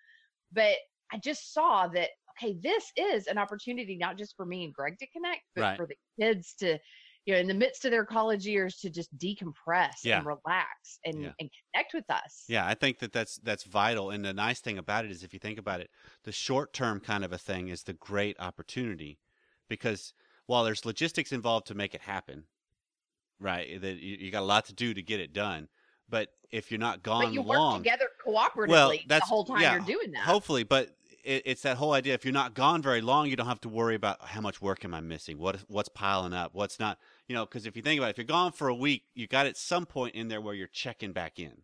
but 0.51 0.75
I 1.11 1.17
just 1.19 1.53
saw 1.53 1.87
that 1.89 2.09
okay, 2.41 2.55
this 2.61 2.91
is 2.95 3.25
an 3.27 3.37
opportunity 3.37 3.97
not 3.97 4.17
just 4.17 4.35
for 4.35 4.45
me 4.45 4.63
and 4.63 4.73
Greg 4.73 4.97
to 4.99 5.07
connect, 5.07 5.41
but 5.55 5.63
Right. 5.63 5.77
for 5.77 5.87
the 5.87 5.95
kids 6.19 6.53
to 6.59 6.77
you 7.25 7.33
know, 7.33 7.39
in 7.41 7.47
the 7.47 7.53
midst 7.53 7.83
of 7.83 7.91
their 7.91 8.05
college 8.05 8.47
years, 8.47 8.77
to 8.77 8.89
just 8.89 9.15
decompress 9.17 10.05
Yeah. 10.05 10.19
and 10.19 10.27
relax 10.27 10.99
and, 11.03 11.23
Yeah. 11.23 11.33
and 11.39 11.49
connect 11.73 11.93
with 11.93 12.09
us. 12.09 12.45
Yeah, 12.47 12.65
I 12.65 12.73
think 12.73 12.99
that 12.99 13.11
that's 13.11 13.35
that's 13.43 13.65
vital. 13.65 14.11
And 14.11 14.23
the 14.23 14.33
nice 14.33 14.61
thing 14.61 14.77
about 14.77 15.03
it 15.03 15.11
is, 15.11 15.23
if 15.23 15.33
you 15.33 15.39
think 15.39 15.59
about 15.59 15.81
it, 15.81 15.89
the 16.23 16.31
short 16.31 16.71
term 16.71 17.01
kind 17.01 17.25
of 17.25 17.33
a 17.33 17.37
thing 17.37 17.67
is 17.67 17.83
the 17.83 17.93
great 17.93 18.39
opportunity, 18.39 19.19
because 19.67 20.13
while 20.45 20.63
there's 20.63 20.85
logistics 20.85 21.33
involved 21.33 21.67
to 21.67 21.75
make 21.75 21.93
it 21.93 22.01
happen, 22.01 22.45
right? 23.39 23.81
That 23.81 23.97
you, 23.97 24.17
you 24.17 24.31
got 24.31 24.43
a 24.43 24.45
lot 24.45 24.63
to 24.65 24.73
do 24.73 24.93
to 24.93 25.01
get 25.01 25.19
it 25.19 25.33
done. 25.33 25.67
But 26.09 26.29
if 26.51 26.71
you're 26.71 26.79
not 26.79 27.03
gone 27.03 27.25
But 27.25 27.33
you 27.33 27.41
work 27.41 27.57
long, 27.57 27.83
together 27.83 28.09
cooperatively 28.25 28.67
Well, 28.69 28.93
that's, 29.07 29.25
the 29.25 29.29
whole 29.29 29.43
time 29.43 29.61
yeah, 29.61 29.73
you're 29.73 29.85
doing 29.85 30.11
that. 30.11 30.21
hopefully, 30.21 30.63
but 30.63 30.95
it, 31.23 31.43
it's 31.45 31.61
that 31.63 31.77
whole 31.77 31.93
idea. 31.93 32.13
If 32.13 32.23
you're 32.23 32.33
not 32.33 32.53
gone 32.53 32.81
very 32.81 33.01
long, 33.01 33.27
you 33.27 33.35
don't 33.35 33.47
have 33.47 33.61
to 33.61 33.69
worry 33.69 33.95
about 33.95 34.21
how 34.21 34.41
much 34.41 34.61
work 34.61 34.85
am 34.85 34.93
I 34.93 35.01
missing, 35.01 35.37
what 35.37 35.57
what's 35.67 35.89
piling 35.89 36.33
up, 36.33 36.53
what's 36.53 36.79
not. 36.79 36.97
You 37.27 37.35
know, 37.35 37.45
because 37.45 37.65
if 37.65 37.75
you 37.75 37.81
think 37.81 37.99
about 37.99 38.07
it, 38.07 38.11
if 38.11 38.17
you're 38.17 38.25
gone 38.25 38.53
for 38.53 38.69
a 38.69 38.75
week, 38.75 39.03
you 39.13 39.27
got 39.27 39.45
at 39.45 39.57
some 39.57 39.85
point 39.85 40.15
in 40.15 40.29
there 40.29 40.39
where 40.41 40.53
you're 40.53 40.67
checking 40.67 41.11
back 41.11 41.39
in, 41.39 41.61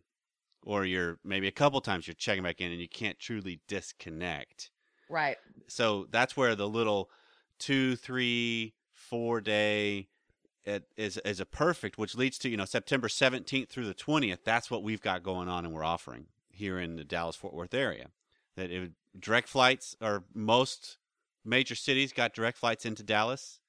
or 0.62 0.84
you're 0.84 1.18
maybe 1.24 1.48
a 1.48 1.52
couple 1.52 1.80
times 1.80 2.06
you're 2.06 2.14
checking 2.14 2.42
back 2.42 2.60
in, 2.60 2.70
and 2.70 2.80
you 2.80 2.88
can't 2.88 3.18
truly 3.18 3.60
disconnect. 3.66 4.70
Right. 5.08 5.38
So 5.68 6.06
that's 6.10 6.36
where 6.36 6.54
the 6.54 6.68
little 6.68 7.10
two, 7.58 7.96
three, 7.96 8.74
four 8.92 9.40
day 9.40 10.08
it 10.64 10.84
is 10.96 11.18
is 11.18 11.40
a 11.40 11.46
perfect, 11.46 11.98
which 11.98 12.14
leads 12.14 12.38
to 12.38 12.48
you 12.48 12.56
know 12.56 12.64
September 12.64 13.08
17th 13.08 13.68
through 13.68 13.86
the 13.86 13.94
20th. 13.94 14.38
That's 14.44 14.70
what 14.70 14.82
we've 14.82 15.00
got 15.02 15.22
going 15.22 15.48
on, 15.48 15.64
and 15.64 15.74
we're 15.74 15.84
offering 15.84 16.26
here 16.50 16.78
in 16.78 16.96
the 16.96 17.04
Dallas 17.04 17.36
Fort 17.36 17.54
Worth 17.54 17.74
area. 17.74 18.08
That 18.56 18.70
it, 18.70 18.92
direct 19.18 19.48
flights 19.48 19.96
are 20.00 20.24
most 20.34 20.98
major 21.44 21.74
cities 21.74 22.12
got 22.12 22.32
direct 22.34 22.56
flights 22.58 22.86
into 22.86 23.02
Dallas. 23.02 23.60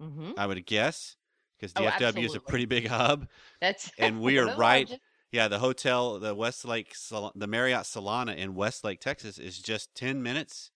hmm 0.00 0.32
I 0.36 0.46
would 0.46 0.64
guess 0.66 1.16
because 1.58 1.72
Oh, 1.76 1.82
DFW 1.82 2.24
is 2.24 2.34
a 2.34 2.40
pretty 2.40 2.64
big 2.66 2.88
hub. 2.88 3.28
That's 3.60 3.90
And 3.98 4.20
we 4.20 4.38
are 4.40 4.46
right- 4.56 4.88
largest. 4.88 5.00
Yeah, 5.32 5.46
the 5.46 5.60
hotel, 5.60 6.18
the 6.18 6.34
Westlake, 6.34 6.92
the 7.36 7.46
Marriott 7.46 7.84
Solana 7.84 8.36
in 8.36 8.56
Westlake, 8.56 8.98
Texas, 9.00 9.38
is 9.38 9.60
just 9.60 9.94
ten 9.94 10.24
minutes, 10.24 10.72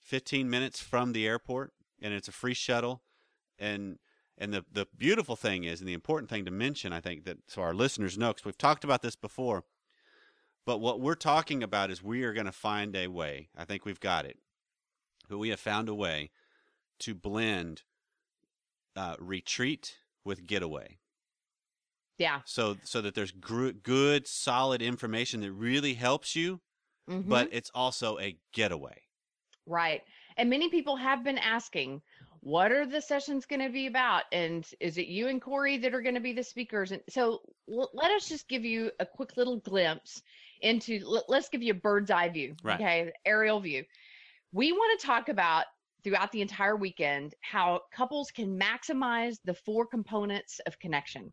fifteen 0.00 0.48
minutes 0.48 0.80
from 0.80 1.12
the 1.12 1.26
airport, 1.26 1.74
and 2.00 2.14
it's 2.14 2.26
a 2.28 2.32
free 2.32 2.54
shuttle. 2.54 3.02
And 3.58 3.98
and 4.38 4.52
the 4.52 4.64
the 4.72 4.86
beautiful 4.96 5.36
thing 5.36 5.64
is, 5.64 5.80
and 5.80 5.88
the 5.88 5.92
important 5.94 6.28
thing 6.30 6.44
to 6.44 6.50
mention, 6.50 6.92
I 6.92 7.00
think 7.00 7.24
that 7.24 7.38
so 7.48 7.62
our 7.62 7.74
listeners 7.74 8.18
know, 8.18 8.28
because 8.28 8.44
we've 8.44 8.58
talked 8.58 8.84
about 8.84 9.02
this 9.02 9.16
before. 9.16 9.64
But 10.66 10.78
what 10.78 10.98
we're 11.00 11.14
talking 11.14 11.62
about 11.62 11.90
is 11.90 12.02
we 12.02 12.22
are 12.24 12.32
going 12.32 12.46
to 12.46 12.52
find 12.52 12.96
a 12.96 13.08
way. 13.08 13.50
I 13.54 13.64
think 13.66 13.84
we've 13.84 14.00
got 14.00 14.24
it, 14.24 14.38
but 15.28 15.36
we 15.38 15.50
have 15.50 15.60
found 15.60 15.88
a 15.90 15.94
way 15.94 16.30
to 17.00 17.14
blend 17.14 17.82
uh, 18.96 19.16
retreat 19.18 19.96
with 20.24 20.46
getaway 20.46 20.98
Yeah. 22.18 22.40
so 22.44 22.76
so 22.84 23.00
that 23.02 23.14
there's 23.14 23.32
gr- 23.32 23.70
good 23.70 24.26
solid 24.28 24.80
information 24.80 25.40
that 25.40 25.52
really 25.52 25.94
helps 25.94 26.36
you 26.36 26.60
Mhm. 27.10 27.28
but 27.28 27.48
it's 27.52 27.70
also 27.74 28.18
a 28.20 28.38
getaway 28.52 29.02
right. 29.66 30.02
And 30.36 30.48
many 30.50 30.68
people 30.68 30.96
have 30.96 31.22
been 31.24 31.38
asking, 31.38 32.02
what 32.44 32.70
are 32.70 32.84
the 32.84 33.00
sessions 33.00 33.46
going 33.46 33.62
to 33.62 33.70
be 33.70 33.86
about? 33.86 34.24
And 34.30 34.66
is 34.78 34.98
it 34.98 35.06
you 35.06 35.28
and 35.28 35.40
Corey 35.40 35.78
that 35.78 35.94
are 35.94 36.02
going 36.02 36.14
to 36.14 36.20
be 36.20 36.34
the 36.34 36.42
speakers? 36.42 36.92
And 36.92 37.00
so 37.08 37.40
l- 37.72 37.90
let 37.94 38.10
us 38.10 38.28
just 38.28 38.48
give 38.50 38.66
you 38.66 38.90
a 39.00 39.06
quick 39.06 39.38
little 39.38 39.56
glimpse 39.60 40.20
into, 40.60 41.00
l- 41.06 41.24
let's 41.26 41.48
give 41.48 41.62
you 41.62 41.72
a 41.72 41.76
bird's 41.76 42.10
eye 42.10 42.28
view. 42.28 42.54
Right. 42.62 42.74
Okay. 42.78 43.12
Aerial 43.24 43.60
view. 43.60 43.82
We 44.52 44.72
want 44.72 45.00
to 45.00 45.06
talk 45.06 45.30
about 45.30 45.64
throughout 46.02 46.32
the 46.32 46.42
entire 46.42 46.76
weekend 46.76 47.34
how 47.40 47.80
couples 47.96 48.30
can 48.30 48.60
maximize 48.60 49.38
the 49.46 49.54
four 49.54 49.86
components 49.86 50.60
of 50.66 50.78
connection. 50.78 51.32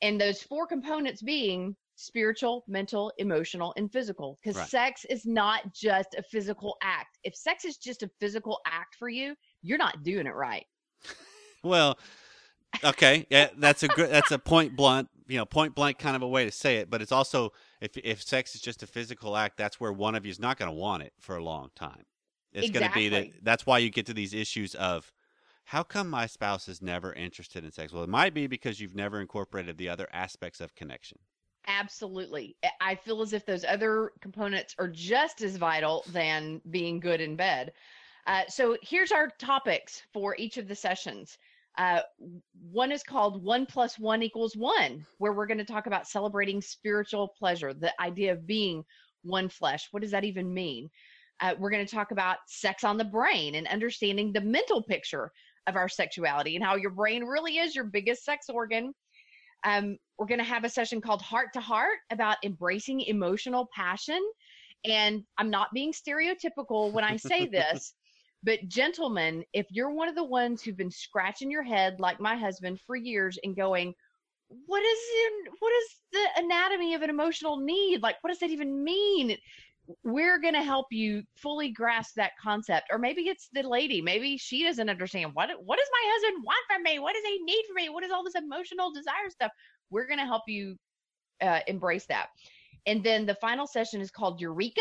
And 0.00 0.20
those 0.20 0.40
four 0.40 0.68
components 0.68 1.22
being 1.22 1.74
spiritual, 1.96 2.64
mental, 2.68 3.12
emotional, 3.18 3.74
and 3.76 3.90
physical. 3.90 4.38
Because 4.40 4.56
Right. 4.58 4.68
sex 4.68 5.04
is 5.10 5.26
not 5.26 5.74
just 5.74 6.14
a 6.14 6.22
physical 6.22 6.76
act. 6.82 7.18
If 7.24 7.34
sex 7.34 7.64
is 7.64 7.78
just 7.78 8.04
a 8.04 8.10
physical 8.20 8.60
act 8.64 8.94
for 8.94 9.08
you, 9.08 9.34
you're 9.64 9.78
not 9.78 10.02
doing 10.02 10.26
it 10.26 10.34
right. 10.34 10.66
well 11.64 11.98
okay 12.84 13.26
yeah 13.30 13.48
that's 13.58 13.82
a 13.82 13.88
good 13.88 14.10
that's 14.10 14.30
a 14.30 14.38
point 14.38 14.76
blunt 14.76 15.08
you 15.28 15.36
know 15.36 15.44
point 15.44 15.74
blank 15.74 15.98
kind 15.98 16.16
of 16.16 16.22
a 16.22 16.28
way 16.28 16.44
to 16.44 16.50
say 16.50 16.76
it 16.76 16.90
but 16.90 17.00
it's 17.00 17.12
also 17.12 17.52
if 17.80 17.96
if 17.98 18.22
sex 18.22 18.54
is 18.54 18.60
just 18.60 18.82
a 18.82 18.86
physical 18.86 19.36
act 19.36 19.56
that's 19.56 19.80
where 19.80 19.92
one 19.92 20.14
of 20.14 20.26
you 20.26 20.30
is 20.30 20.40
not 20.40 20.58
going 20.58 20.70
to 20.70 20.76
want 20.76 21.02
it 21.02 21.12
for 21.20 21.36
a 21.36 21.42
long 21.42 21.70
time 21.74 22.04
it's 22.52 22.70
going 22.70 22.86
to 22.86 22.94
be 22.94 23.08
that. 23.08 23.26
That's 23.42 23.66
why 23.66 23.78
you 23.78 23.90
get 23.90 24.06
to 24.06 24.14
these 24.14 24.32
issues 24.32 24.76
of 24.76 25.12
how 25.64 25.82
come 25.82 26.08
my 26.08 26.26
spouse 26.26 26.68
is 26.68 26.80
never 26.80 27.12
interested 27.12 27.64
in 27.64 27.70
sex 27.70 27.92
well 27.92 28.02
it 28.02 28.08
might 28.08 28.34
be 28.34 28.46
because 28.46 28.80
you've 28.80 28.96
never 28.96 29.20
incorporated 29.20 29.78
the 29.78 29.88
other 29.88 30.08
aspects 30.12 30.60
of 30.60 30.74
connection 30.74 31.18
Absolutely. 31.66 32.56
I 32.80 32.94
feel 32.94 33.22
as 33.22 33.32
if 33.32 33.46
those 33.46 33.64
other 33.64 34.12
components 34.20 34.74
are 34.78 34.88
just 34.88 35.40
as 35.42 35.56
vital 35.56 36.04
than 36.08 36.60
being 36.70 37.00
good 37.00 37.20
in 37.20 37.36
bed. 37.36 37.72
Uh, 38.26 38.42
so 38.48 38.76
here's 38.82 39.12
our 39.12 39.28
topics 39.38 40.02
for 40.12 40.34
each 40.38 40.56
of 40.56 40.68
the 40.68 40.74
sessions. 40.74 41.38
Uh, 41.76 42.00
one 42.70 42.92
is 42.92 43.02
called 43.02 43.42
One 43.42 43.66
Plus 43.66 43.98
One 43.98 44.22
Equals 44.22 44.56
One, 44.56 45.04
where 45.18 45.32
we're 45.32 45.46
going 45.46 45.58
to 45.58 45.64
talk 45.64 45.86
about 45.86 46.06
celebrating 46.06 46.60
spiritual 46.60 47.34
pleasure, 47.38 47.74
the 47.74 47.92
idea 48.00 48.32
of 48.32 48.46
being 48.46 48.84
one 49.22 49.48
flesh. 49.48 49.88
What 49.90 50.02
does 50.02 50.12
that 50.12 50.24
even 50.24 50.54
mean? 50.54 50.88
Uh, 51.40 51.54
we're 51.58 51.70
going 51.70 51.84
to 51.84 51.94
talk 51.94 52.12
about 52.12 52.38
sex 52.46 52.84
on 52.84 52.96
the 52.96 53.04
brain 53.04 53.56
and 53.56 53.66
understanding 53.66 54.32
the 54.32 54.40
mental 54.40 54.82
picture 54.82 55.32
of 55.66 55.76
our 55.76 55.88
sexuality 55.88 56.54
and 56.54 56.64
how 56.64 56.76
your 56.76 56.90
brain 56.90 57.24
really 57.24 57.58
is 57.58 57.74
your 57.74 57.84
biggest 57.84 58.24
sex 58.24 58.48
organ. 58.48 58.94
Um, 59.64 59.96
we're 60.18 60.26
going 60.26 60.38
to 60.38 60.44
have 60.44 60.64
a 60.64 60.68
session 60.68 61.00
called 61.00 61.22
Heart 61.22 61.48
to 61.54 61.60
Heart 61.60 61.98
about 62.10 62.36
embracing 62.44 63.00
emotional 63.00 63.68
passion. 63.74 64.20
And 64.84 65.24
I'm 65.38 65.50
not 65.50 65.72
being 65.72 65.92
stereotypical 65.92 66.92
when 66.92 67.02
I 67.02 67.16
say 67.16 67.46
this, 67.50 67.94
but 68.44 68.68
gentlemen, 68.68 69.42
if 69.54 69.66
you're 69.70 69.90
one 69.90 70.08
of 70.08 70.14
the 70.14 70.24
ones 70.24 70.62
who've 70.62 70.76
been 70.76 70.90
scratching 70.90 71.50
your 71.50 71.62
head 71.62 71.98
like 71.98 72.20
my 72.20 72.36
husband 72.36 72.78
for 72.86 72.94
years 72.94 73.38
and 73.42 73.56
going, 73.56 73.94
what 74.66 74.82
is 74.82 74.98
in, 75.26 75.52
what 75.58 75.72
is 75.72 75.88
the 76.12 76.42
anatomy 76.44 76.94
of 76.94 77.02
an 77.02 77.10
emotional 77.10 77.56
need? 77.56 78.02
Like, 78.02 78.16
what 78.20 78.30
does 78.30 78.38
that 78.40 78.50
even 78.50 78.84
mean? 78.84 79.36
We're 80.02 80.38
going 80.38 80.54
to 80.54 80.62
help 80.62 80.86
you 80.90 81.22
fully 81.36 81.70
grasp 81.70 82.14
that 82.16 82.32
concept. 82.42 82.88
Or 82.90 82.98
maybe 82.98 83.22
it's 83.22 83.48
the 83.52 83.62
lady. 83.62 84.02
Maybe 84.02 84.36
she 84.36 84.62
doesn't 84.62 84.90
understand 84.90 85.30
what 85.34 85.50
what 85.64 85.78
does 85.78 85.88
my 85.92 86.12
husband 86.12 86.44
want 86.44 86.64
from 86.68 86.82
me? 86.82 86.98
What 86.98 87.14
does 87.14 87.24
he 87.24 87.42
need 87.42 87.64
from 87.66 87.76
me? 87.76 87.88
What 87.88 88.04
is 88.04 88.10
all 88.10 88.24
this 88.24 88.34
emotional 88.34 88.92
desire 88.92 89.30
stuff? 89.30 89.52
We're 89.90 90.06
going 90.06 90.20
to 90.20 90.26
help 90.26 90.42
you 90.46 90.76
uh, 91.40 91.60
embrace 91.66 92.06
that. 92.06 92.28
And 92.86 93.02
then 93.02 93.24
the 93.24 93.36
final 93.36 93.66
session 93.66 94.00
is 94.00 94.10
called 94.10 94.40
Eureka, 94.40 94.80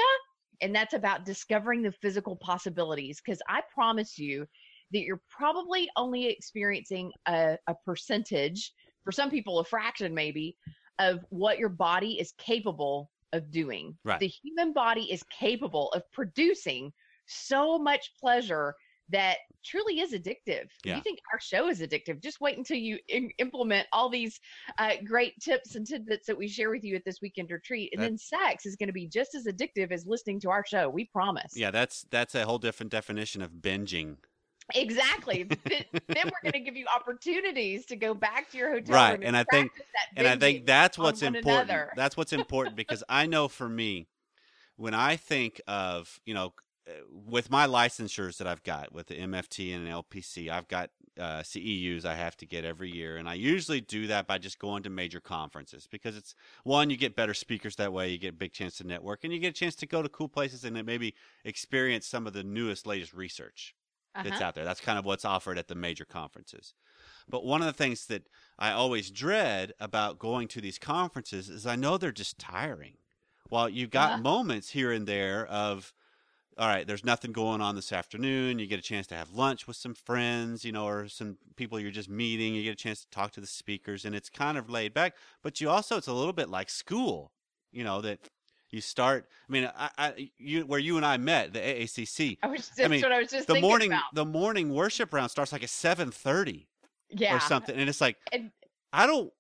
and 0.62 0.74
that's 0.76 0.94
about 0.94 1.26
discovering 1.26 1.82
the 1.82 1.92
physical 1.92 2.36
possibilities. 2.38 3.22
Because 3.24 3.42
I 3.48 3.62
promise 3.74 4.18
you 4.18 4.46
that 4.92 5.02
you're 5.02 5.22
probably 5.30 5.90
only 5.96 6.28
experiencing 6.28 7.12
a, 7.28 7.58
a 7.68 7.76
percentage, 7.86 8.72
for 9.04 9.12
some 9.12 9.30
people, 9.30 9.60
a 9.60 9.66
fraction 9.66 10.14
maybe, 10.14 10.56
of 11.00 11.26
what 11.30 11.58
your 11.58 11.70
body 11.70 12.20
is 12.20 12.34
capable 12.38 13.10
of 13.34 13.50
doing. 13.52 13.98
Right. 14.06 14.20
The 14.20 14.28
human 14.28 14.74
body 14.74 15.12
is 15.12 15.24
capable 15.38 15.90
of 15.94 16.04
producing 16.12 16.94
so 17.26 17.80
much 17.80 18.12
pleasure 18.20 18.76
that 19.10 19.38
truly 19.66 20.00
is 20.00 20.14
addictive. 20.14 20.68
Yeah. 20.84 20.96
You 20.98 21.02
think 21.02 21.20
our 21.32 21.40
show 21.40 21.68
is 21.70 21.82
addictive? 21.82 22.22
Just 22.22 22.40
wait 22.42 22.58
until 22.58 22.78
you 22.78 22.98
im- 23.10 23.30
implement 23.38 23.88
all 23.94 24.10
these 24.10 24.40
uh, 24.78 24.94
great 25.06 25.34
tips 25.42 25.76
and 25.76 25.86
tidbits 25.86 26.26
that 26.28 26.38
we 26.38 26.48
share 26.48 26.70
with 26.70 26.84
you 26.84 26.96
at 26.96 27.04
this 27.06 27.20
weekend 27.22 27.52
retreat, 27.52 27.90
and 27.94 28.02
That- 28.02 28.10
then 28.10 28.18
sex 28.18 28.66
is 28.66 28.76
going 28.76 28.88
to 28.88 28.94
be 28.94 29.08
just 29.08 29.36
as 29.36 29.46
addictive 29.46 29.92
as 29.92 30.06
listening 30.06 30.40
to 30.42 30.50
our 30.50 30.66
show. 30.66 30.90
We 30.90 31.06
promise. 31.06 31.54
Yeah, 31.56 31.72
that's 31.72 32.06
that's 32.10 32.34
a 32.36 32.46
whole 32.46 32.60
different 32.60 32.92
definition 32.92 33.42
of 33.42 33.52
binging. 33.52 34.18
Exactly. 34.74 35.44
Th- 35.66 35.86
then 35.92 36.24
we're 36.26 36.52
going 36.52 36.54
to 36.54 36.60
give 36.62 36.78
you 36.78 36.86
opportunities 36.94 37.86
to 37.88 37.98
go 37.98 38.14
back 38.14 38.50
to 38.52 38.58
your 38.58 38.72
hotel 38.72 38.96
Right, 38.96 39.12
room 39.14 39.22
and 39.26 39.36
I 39.36 39.44
think- 39.52 39.72
And 40.16 40.26
I 40.28 40.38
think 40.38 40.66
that's 40.66 40.98
what's 40.98 41.22
important. 41.22 41.90
That's 41.98 42.16
what's 42.16 42.32
important 42.34 42.76
because 42.78 43.04
I 43.10 43.26
know 43.26 43.48
for 43.50 43.68
me, 43.68 44.08
when 44.78 44.94
I 44.94 45.18
think 45.18 45.62
of 45.68 46.20
you 46.26 46.34
know, 46.34 46.54
with 47.10 47.50
my 47.50 47.66
licensures 47.66 48.38
that 48.38 48.48
I've 48.48 48.64
got 48.64 48.92
with 48.92 49.08
the 49.08 49.16
MFT 49.16 49.74
and 49.74 49.86
an 49.86 49.92
LPC, 49.92 50.50
I've 50.50 50.68
got 50.68 50.90
uh, 51.18 51.42
CEUs 51.44 52.06
I 52.06 52.16
have 52.16 52.36
to 52.38 52.46
get 52.46 52.66
every 52.66 52.90
year, 52.90 53.18
and 53.18 53.30
I 53.30 53.36
usually 53.36 53.80
do 53.82 54.08
that 54.08 54.28
by 54.28 54.38
just 54.38 54.60
going 54.60 54.84
to 54.84 54.90
major 54.90 55.22
conferences 55.22 55.88
because 55.88 56.18
it's 56.18 56.36
one 56.64 56.90
you 56.90 56.98
get 56.98 57.16
better 57.16 57.34
speakers 57.34 57.76
that 57.78 57.94
way, 57.94 58.10
you 58.10 58.18
get 58.18 58.34
a 58.34 58.38
big 58.38 58.52
chance 58.54 58.78
to 58.78 58.84
network, 58.84 59.24
and 59.24 59.32
you 59.32 59.40
get 59.40 59.50
a 59.50 59.60
chance 59.60 59.76
to 59.78 59.86
go 59.86 60.02
to 60.02 60.10
cool 60.10 60.28
places 60.30 60.66
and 60.66 60.76
then 60.76 60.86
maybe 60.86 61.16
experience 61.46 62.06
some 62.08 62.28
of 62.28 62.34
the 62.34 62.44
newest, 62.44 62.86
latest 62.86 63.14
research 63.14 63.76
that's 64.22 64.40
Uh-huh. 64.40 64.42
out 64.42 64.56
there. 64.56 64.66
That's 64.66 64.82
kind 64.82 64.98
of 65.00 65.06
what's 65.06 65.26
offered 65.26 65.58
at 65.58 65.68
the 65.68 65.76
major 65.76 66.06
conferences. 66.06 66.74
But 67.28 67.46
one 67.46 67.62
of 67.62 67.68
the 67.68 67.74
things 67.74 68.06
that 68.08 68.30
I 68.58 68.72
always 68.72 69.12
dread 69.12 69.74
about 69.80 70.20
going 70.20 70.48
to 70.50 70.62
these 70.62 70.80
conferences 70.80 71.50
is 71.50 71.66
I 71.66 71.76
know 71.76 71.98
they're 71.98 72.12
just 72.12 72.38
tiring. 72.40 72.98
While 73.50 73.70
you've 73.70 73.90
got 73.90 74.16
Uh-huh. 74.16 74.18
moments 74.18 74.70
here 74.70 74.92
and 74.92 75.08
there 75.08 75.46
of, 75.46 75.94
all 76.58 76.68
right, 76.68 76.86
there's 76.86 77.04
nothing 77.04 77.32
going 77.32 77.62
on 77.62 77.76
this 77.76 77.92
afternoon. 77.92 78.60
You 78.60 78.68
get 78.68 78.80
a 78.80 78.84
chance 78.84 79.08
to 79.08 79.16
have 79.16 79.32
lunch 79.32 79.68
with 79.68 79.76
some 79.78 79.94
friends, 79.94 80.64
you 80.64 80.72
know, 80.72 80.88
or 80.88 81.08
some 81.08 81.38
people 81.56 81.80
you're 81.80 81.92
just 81.92 82.10
meeting. 82.10 82.54
You 82.56 82.64
get 82.64 82.74
a 82.74 82.76
chance 82.76 83.02
to 83.02 83.10
talk 83.10 83.32
to 83.34 83.42
the 83.42 83.48
speakers, 83.48 84.06
and 84.06 84.16
it's 84.16 84.30
kind 84.30 84.58
of 84.58 84.70
laid 84.70 84.94
back. 84.94 85.16
But 85.42 85.60
you 85.62 85.70
also, 85.70 85.98
it's 85.98 86.08
a 86.08 86.14
little 86.14 86.34
bit 86.34 86.50
like 86.50 86.70
school, 86.70 87.32
you 87.72 87.84
know, 87.84 88.02
that 88.02 88.20
you 88.70 88.82
start. 88.82 89.28
I 89.48 89.52
mean, 89.52 89.72
I, 89.76 89.90
I, 89.98 90.30
you, 90.38 90.66
where 90.66 90.80
you 90.80 90.98
and 90.98 91.06
I 91.06 91.18
met, 91.18 91.54
the 91.54 91.60
AACC, 91.60 92.38
I 92.44 92.48
was 92.48 92.70
that's 92.70 92.90
mean, 92.90 93.02
what 93.02 93.12
I 93.12 93.20
was 93.20 93.30
just 93.32 93.48
the 93.48 93.54
thinking 93.54 93.70
morning 93.70 93.92
about. 93.92 94.14
the 94.14 94.26
morning 94.26 94.74
worship 94.74 95.14
round 95.14 95.32
starts 95.32 95.52
like 95.52 95.64
at 95.64 95.70
7:30 95.70 96.66
yeah. 97.10 97.36
or 97.36 97.40
something 97.40 97.76
and 97.76 97.88
it's 97.88 98.02
like 98.02 98.18
And- 98.32 98.52
I 98.92 99.06
don't 99.06 99.32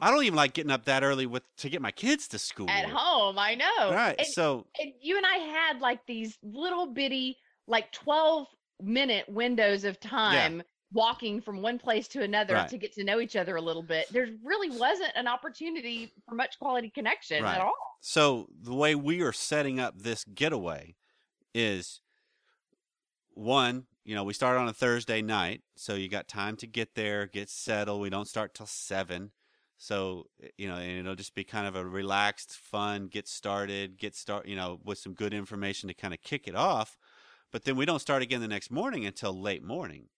I 0.00 0.10
don't 0.10 0.24
even 0.24 0.36
like 0.36 0.52
getting 0.54 0.70
up 0.72 0.84
that 0.86 1.02
early 1.04 1.26
with 1.26 1.42
to 1.58 1.68
get 1.68 1.80
my 1.80 1.92
kids 1.92 2.26
to 2.28 2.38
school. 2.38 2.68
At 2.68 2.86
home, 2.86 3.38
I 3.38 3.54
know. 3.54 3.92
Right. 3.92 4.16
And, 4.18 4.26
so 4.26 4.66
and 4.80 4.92
you 5.00 5.16
and 5.16 5.24
I 5.26 5.36
had 5.36 5.80
like 5.80 6.04
these 6.06 6.38
little 6.42 6.86
bitty, 6.86 7.36
like 7.66 7.92
12 7.92 8.46
minute 8.82 9.28
windows 9.28 9.84
of 9.84 10.00
time 10.00 10.62
walking 10.92 11.40
from 11.40 11.62
one 11.62 11.78
place 11.78 12.08
to 12.08 12.22
another 12.22 12.54
Right. 12.54 12.68
to 12.68 12.76
get 12.76 12.92
to 12.94 13.04
know 13.04 13.20
each 13.20 13.36
other 13.36 13.56
a 13.56 13.60
little 13.60 13.82
bit. 13.82 14.12
There 14.12 14.28
really 14.44 14.70
wasn't 14.76 15.12
an 15.14 15.26
opportunity 15.28 16.10
for 16.28 16.34
much 16.34 16.58
quality 16.58 16.90
connection 16.90 17.42
Right. 17.42 17.54
at 17.54 17.60
all. 17.60 17.72
so 18.00 18.48
the 18.60 18.74
way 18.74 18.94
we 18.94 19.22
are 19.22 19.32
setting 19.32 19.78
up 19.80 19.98
this 19.98 20.24
getaway 20.24 20.96
is 21.54 22.00
one, 23.34 23.86
you 24.04 24.14
know, 24.14 24.24
we 24.24 24.34
start 24.34 24.58
on 24.58 24.68
a 24.68 24.72
Thursday 24.72 25.22
night, 25.22 25.62
so 25.76 25.94
you 25.94 26.08
got 26.08 26.28
time 26.28 26.56
to 26.56 26.66
get 26.66 26.94
there, 26.94 27.26
get 27.26 27.48
settled. 27.48 28.00
We 28.00 28.10
don't 28.10 28.28
start 28.28 28.52
till 28.54 28.66
7. 28.66 29.30
So, 29.82 30.28
eh, 30.40 30.48
you 30.58 30.68
know, 30.68 30.76
and 30.76 31.00
it'll 31.00 31.16
just 31.16 31.34
be 31.34 31.42
kind 31.42 31.66
of 31.66 31.74
a 31.74 31.84
relaxed, 31.84 32.56
fun, 32.56 33.08
get 33.08 33.26
started, 33.26 33.98
get 33.98 34.14
start, 34.14 34.46
you 34.46 34.54
know, 34.54 34.78
with 34.84 34.98
some 34.98 35.12
good 35.12 35.34
information 35.34 35.88
to 35.88 35.94
kind 35.94 36.14
of 36.14 36.20
kick 36.22 36.46
it 36.46 36.54
off. 36.54 36.96
But 37.50 37.64
then 37.64 37.76
we 37.76 37.84
don't 37.84 37.98
start 37.98 38.22
again 38.22 38.40
the 38.40 38.48
next 38.48 38.70
morning 38.70 39.06
until 39.06 39.32
late 39.38 39.62
morning. 39.64 40.08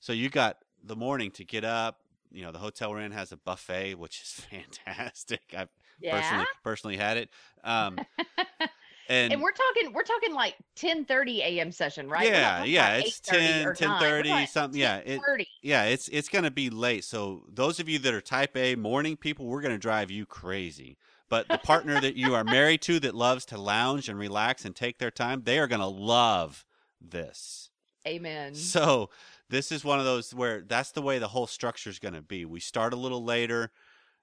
So 0.00 0.12
you 0.12 0.30
got 0.30 0.58
the 0.82 0.96
morning 0.96 1.30
to 1.32 1.44
get 1.44 1.64
up. 1.64 2.00
You 2.30 2.42
know, 2.44 2.52
the 2.52 2.58
hotel 2.58 2.90
we're 2.90 3.00
in 3.00 3.12
has 3.12 3.32
a 3.32 3.38
buffet, 3.38 3.94
which 3.96 4.22
is 4.22 4.28
fantastic. 4.50 5.42
I've 5.56 5.70
Yeah. 5.98 6.10
personally 6.10 6.48
personally 6.62 6.96
had 6.98 7.16
it. 7.16 7.30
Um, 7.64 8.02
and, 9.12 9.32
And, 9.34 9.42
we're 9.42 9.52
talking 9.52 9.92
we're 9.92 10.04
talking 10.04 10.32
like 10.32 10.56
10:30 10.76 11.38
a.m. 11.40 11.70
session, 11.70 12.08
right? 12.08 12.28
Yeah, 12.28 12.64
yeah, 12.64 12.96
it's 12.96 13.20
8:30 13.20 13.30
10, 13.30 13.66
or 13.66 13.76
9. 13.80 14.00
We're 14.00 14.22
10:30, 14.22 14.28
talking 14.28 14.46
something. 14.46 14.80
Yeah, 14.80 14.96
it, 14.98 15.20
yeah, 15.62 15.84
it's 15.84 16.08
it's 16.08 16.28
gonna 16.28 16.50
be 16.50 16.70
late. 16.70 17.04
So 17.04 17.44
those 17.52 17.78
of 17.78 17.88
you 17.88 17.98
that 18.00 18.14
are 18.14 18.22
Type 18.22 18.56
A 18.56 18.74
morning 18.74 19.16
people, 19.16 19.46
we're 19.46 19.60
gonna 19.60 19.78
drive 19.78 20.10
you 20.10 20.24
crazy. 20.24 20.96
But 21.28 21.48
the 21.48 21.58
partner 21.58 22.00
that 22.00 22.16
you 22.16 22.34
are 22.34 22.44
married 22.44 22.82
to 22.82 23.00
that 23.00 23.14
loves 23.14 23.44
to 23.46 23.58
lounge 23.58 24.08
and 24.08 24.18
relax 24.18 24.64
and 24.64 24.74
take 24.74 24.98
their 24.98 25.10
time, 25.10 25.42
they 25.44 25.58
are 25.58 25.66
gonna 25.66 25.88
love 25.88 26.64
this. 27.00 27.70
Amen. 28.06 28.54
So 28.54 29.10
this 29.48 29.70
is 29.70 29.84
one 29.84 29.98
of 29.98 30.04
those 30.04 30.34
where 30.34 30.62
that's 30.62 30.92
the 30.92 31.02
way 31.02 31.18
the 31.18 31.28
whole 31.28 31.46
structure 31.46 31.90
is 31.90 31.98
going 31.98 32.14
to 32.14 32.22
be. 32.22 32.44
We 32.44 32.58
start 32.58 32.92
a 32.92 32.96
little 32.96 33.22
later, 33.22 33.70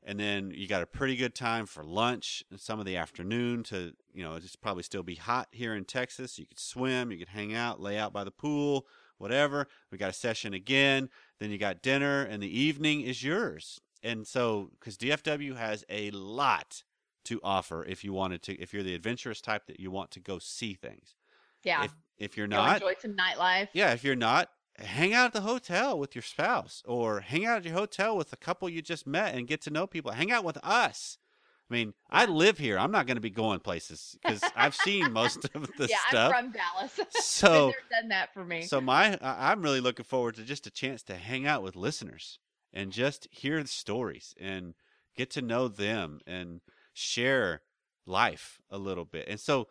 and 0.04 0.20
then 0.20 0.52
you 0.56 0.68
got 0.68 0.82
a 0.82 0.88
pretty 0.88 1.16
good 1.16 1.36
time 1.36 1.66
for 1.66 1.84
lunch 1.84 2.44
and 2.50 2.60
some 2.60 2.80
of 2.80 2.86
the 2.86 2.98
afternoon 2.98 3.64
to 3.64 3.94
you 4.14 4.24
know 4.24 4.36
it's 4.36 4.56
probably 4.56 4.84
still 4.84 5.04
be 5.04 5.16
hot 5.16 5.48
here 5.52 5.76
in 5.76 5.86
Texas. 5.86 6.40
You 6.40 6.46
could 6.46 6.60
swim, 6.60 7.12
you 7.12 7.18
could 7.18 7.30
hang 7.30 7.54
out, 7.54 7.82
lay 7.82 7.98
out 7.98 8.14
by 8.14 8.24
the 8.24 8.32
pool, 8.32 8.88
whatever. 9.18 9.68
We 9.92 9.98
got 9.98 10.10
a 10.10 10.14
session 10.14 10.54
again, 10.54 11.10
then 11.40 11.52
you 11.52 11.58
got 11.58 11.82
dinner, 11.82 12.24
and 12.24 12.42
the 12.42 12.60
evening 12.60 13.02
is 13.02 13.24
yours. 13.24 13.82
And 14.02 14.26
so 14.26 14.72
because 14.80 14.98
DFW 14.98 15.58
has 15.58 15.84
a 15.90 16.12
lot 16.12 16.84
to 17.26 17.40
offer 17.44 17.86
if 17.86 18.04
you 18.04 18.14
wanted 18.14 18.42
to 18.44 18.54
if 18.60 18.74
you're 18.74 18.84
the 18.84 18.96
adventurous 18.96 19.42
type 19.42 19.68
that 19.68 19.80
you 19.80 19.92
want 19.92 20.12
to 20.12 20.20
go 20.20 20.40
see 20.40 20.74
things. 20.74 21.16
yeah. 21.64 21.84
If 21.84 21.94
if 22.18 22.38
you're 22.38 22.48
not, 22.48 22.82
enjoy 22.82 22.96
some 23.00 23.16
nightlife. 23.16 23.70
yeah, 23.74 23.94
if 23.94 24.04
you're 24.04 24.16
not, 24.16 24.50
hang 24.82 25.14
out 25.14 25.28
at 25.28 25.34
the 25.34 25.42
hotel 25.42 25.98
with 25.98 26.16
your 26.16 26.22
spouse 26.22 26.84
or 26.86 27.22
hang 27.22 27.46
out 27.46 27.58
at 27.58 27.66
your 27.66 27.74
hotel 27.74 28.16
with 28.16 28.34
a 28.34 28.38
couple 28.38 28.70
you 28.70 28.82
just 28.82 29.06
met 29.06 29.36
and 29.36 29.48
get 29.48 29.62
to 29.62 29.70
know 29.70 29.88
people. 29.88 30.12
Hang 30.12 30.32
out 30.32 30.44
with 30.44 30.58
us. 30.64 31.18
I 31.70 31.74
mean, 31.74 31.94
I 32.10 32.26
live 32.26 32.58
here. 32.58 32.80
I'm 32.80 32.92
not 32.92 33.06
going 33.06 33.18
to 33.18 33.22
be 33.22 33.30
going 33.30 33.60
places 33.60 34.18
because 34.24 34.42
I've 34.56 34.74
seen 34.74 35.14
most 35.14 35.46
of 35.54 35.70
the 35.78 35.88
yeah, 35.88 35.98
stuff. 36.08 36.32
Yeah, 36.32 36.38
I'm 36.38 36.52
from 36.52 36.54
Dallas. 36.54 37.00
So, 37.22 37.74
done 37.92 38.10
that 38.10 38.34
for 38.34 38.44
me. 38.44 38.64
so 38.64 38.82
my, 38.82 39.18
I'm 39.22 39.62
really 39.62 39.80
looking 39.80 40.06
forward 40.06 40.36
to 40.36 40.44
just 40.44 40.66
a 40.66 40.72
chance 40.72 41.04
to 41.04 41.16
hang 41.16 41.46
out 41.46 41.62
with 41.62 41.76
listeners 41.76 42.40
and 42.74 42.92
just 42.92 43.28
hear 43.32 43.62
the 43.62 43.70
stories 43.70 44.34
and 44.40 44.74
get 45.16 45.30
to 45.32 45.42
know 45.42 45.68
them 45.68 46.20
and 46.26 46.62
share 46.94 47.62
life 48.06 48.60
a 48.72 48.78
little 48.78 49.06
bit. 49.06 49.28
And 49.28 49.40
so, 49.40 49.68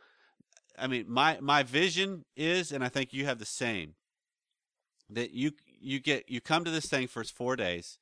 I 0.79 0.87
mean, 0.87 1.07
my 1.09 1.39
my 1.41 1.65
vision 1.65 2.25
is, 2.37 2.71
and 2.71 2.85
I 2.85 2.89
think 2.89 3.13
you 3.13 3.25
have 3.25 3.39
the 3.39 3.45
same, 3.45 3.95
that 5.11 5.33
you 5.33 5.53
you 5.81 6.01
get 6.01 6.29
you 6.29 6.41
come 6.41 6.65
to 6.65 6.71
this 6.71 6.87
thing 6.87 7.09
for 7.09 7.25
four 7.25 7.57
days, 7.57 7.99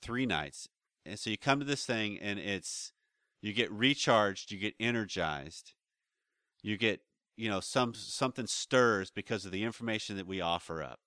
three 0.00 0.26
nights, 0.26 0.68
and 1.04 1.18
so 1.18 1.30
you 1.30 1.38
come 1.38 1.58
to 1.58 1.66
this 1.66 1.86
thing 1.86 2.18
and 2.18 2.38
it's 2.38 2.92
you 3.42 3.52
get 3.52 3.70
recharged, 3.70 4.50
you 4.50 4.58
get 4.58 4.74
energized, 4.80 5.72
you 6.62 6.76
get 6.76 7.00
you 7.36 7.48
know 7.48 7.60
some 7.60 7.94
something 7.94 8.46
stirs 8.46 9.10
because 9.10 9.44
of 9.44 9.52
the 9.52 9.62
information 9.62 10.16
that 10.16 10.26
we 10.26 10.40
offer 10.40 10.82
up, 10.82 11.00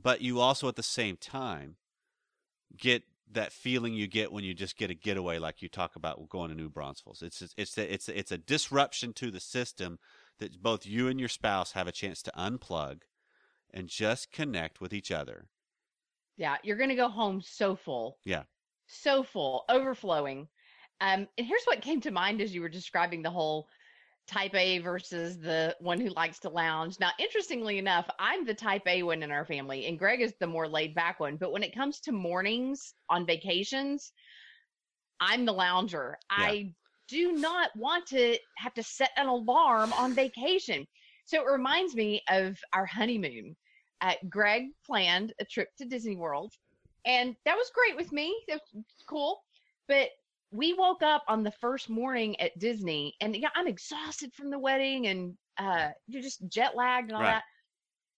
but 0.00 0.20
you 0.20 0.40
also 0.40 0.68
at 0.68 0.76
the 0.76 0.82
same 0.82 1.16
time 1.16 1.76
get 2.76 3.02
that 3.30 3.52
feeling 3.52 3.92
you 3.94 4.06
get 4.06 4.32
when 4.32 4.44
you 4.44 4.54
just 4.54 4.76
get 4.76 4.90
a 4.90 4.94
getaway 4.94 5.38
like 5.38 5.60
you 5.60 5.68
talk 5.68 5.96
about 5.96 6.28
going 6.28 6.50
to 6.50 6.56
New 6.56 6.70
Braunfels. 6.70 7.22
It's 7.22 7.42
it's 7.56 7.76
a, 7.76 7.92
it's 7.92 8.08
a, 8.08 8.18
it's 8.18 8.32
a 8.32 8.38
disruption 8.38 9.12
to 9.14 9.30
the 9.30 9.40
system 9.40 9.98
that 10.38 10.62
both 10.62 10.86
you 10.86 11.08
and 11.08 11.18
your 11.18 11.28
spouse 11.28 11.72
have 11.72 11.86
a 11.86 11.92
chance 11.92 12.22
to 12.22 12.32
unplug 12.36 13.02
and 13.72 13.88
just 13.88 14.32
connect 14.32 14.80
with 14.80 14.92
each 14.92 15.10
other. 15.10 15.46
Yeah, 16.36 16.56
you're 16.62 16.76
going 16.76 16.90
to 16.90 16.94
go 16.94 17.08
home 17.08 17.40
so 17.42 17.74
full. 17.76 18.18
Yeah. 18.24 18.44
So 18.86 19.22
full, 19.22 19.64
overflowing. 19.68 20.48
Um, 21.00 21.28
and 21.36 21.46
here's 21.46 21.64
what 21.64 21.82
came 21.82 22.00
to 22.02 22.10
mind 22.10 22.40
as 22.40 22.54
you 22.54 22.60
were 22.60 22.68
describing 22.68 23.22
the 23.22 23.30
whole 23.30 23.68
type 24.26 24.54
A 24.54 24.78
versus 24.78 25.38
the 25.38 25.74
one 25.80 26.00
who 26.00 26.10
likes 26.10 26.38
to 26.40 26.48
lounge. 26.48 27.00
Now, 27.00 27.10
interestingly 27.18 27.78
enough, 27.78 28.08
I'm 28.18 28.44
the 28.44 28.54
type 28.54 28.82
A 28.86 29.02
one 29.02 29.22
in 29.22 29.30
our 29.30 29.44
family, 29.44 29.86
and 29.86 29.98
Greg 29.98 30.20
is 30.20 30.34
the 30.38 30.46
more 30.46 30.68
laid 30.68 30.94
back 30.94 31.18
one. 31.18 31.36
But 31.36 31.52
when 31.52 31.62
it 31.62 31.74
comes 31.74 32.00
to 32.00 32.12
mornings 32.12 32.94
on 33.08 33.26
vacations, 33.26 34.12
I'm 35.20 35.44
the 35.44 35.52
lounger. 35.52 36.18
Yeah. 36.30 36.44
I 36.44 36.74
do 37.08 37.32
not 37.32 37.70
want 37.74 38.06
to 38.08 38.36
have 38.58 38.74
to 38.74 38.82
set 38.82 39.10
an 39.16 39.26
alarm 39.26 39.92
on 39.94 40.14
vacation. 40.14 40.86
So 41.28 41.42
it 41.42 41.46
reminds 41.52 41.94
me 41.94 42.22
of 42.30 42.58
our 42.72 42.86
honeymoon. 42.86 43.54
Uh, 44.00 44.14
Greg 44.30 44.68
planned 44.86 45.34
a 45.38 45.44
trip 45.44 45.68
to 45.76 45.84
Disney 45.84 46.16
World, 46.16 46.54
and 47.04 47.36
that 47.44 47.54
was 47.54 47.70
great 47.74 47.96
with 47.96 48.10
me. 48.12 48.34
That 48.48 48.60
was 48.72 48.84
cool. 49.06 49.42
But 49.88 50.08
we 50.52 50.72
woke 50.72 51.02
up 51.02 51.24
on 51.28 51.42
the 51.42 51.52
first 51.60 51.90
morning 51.90 52.40
at 52.40 52.58
Disney, 52.58 53.14
and 53.20 53.36
yeah, 53.36 53.50
I'm 53.54 53.66
exhausted 53.66 54.32
from 54.32 54.48
the 54.48 54.58
wedding 54.58 55.08
and 55.08 55.36
uh, 55.58 55.90
you're 56.06 56.22
just 56.22 56.48
jet 56.48 56.74
lagged 56.74 57.08
and 57.10 57.16
all 57.16 57.22
Right. 57.22 57.32
that. 57.32 57.42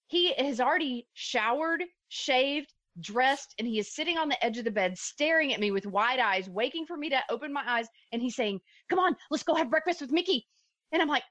He 0.06 0.32
has 0.34 0.60
already 0.60 1.08
showered, 1.14 1.82
shaved, 2.10 2.72
dressed, 3.00 3.56
and 3.58 3.66
he 3.66 3.80
is 3.80 3.92
sitting 3.92 4.18
on 4.18 4.28
the 4.28 4.44
edge 4.44 4.56
of 4.58 4.64
the 4.64 4.70
bed, 4.70 4.96
staring 4.96 5.52
at 5.52 5.58
me 5.58 5.72
with 5.72 5.84
wide 5.86 6.20
eyes, 6.20 6.48
waiting 6.48 6.86
for 6.86 6.96
me 6.96 7.08
to 7.10 7.20
open 7.28 7.52
my 7.52 7.64
eyes. 7.66 7.88
And 8.12 8.22
he's 8.22 8.36
saying, 8.36 8.60
Come 8.88 9.00
on, 9.00 9.16
let's 9.32 9.42
go 9.42 9.56
have 9.56 9.68
breakfast 9.68 10.00
with 10.00 10.12
Mickey. 10.12 10.46
And 10.92 11.02
I'm 11.02 11.08
like, 11.08 11.24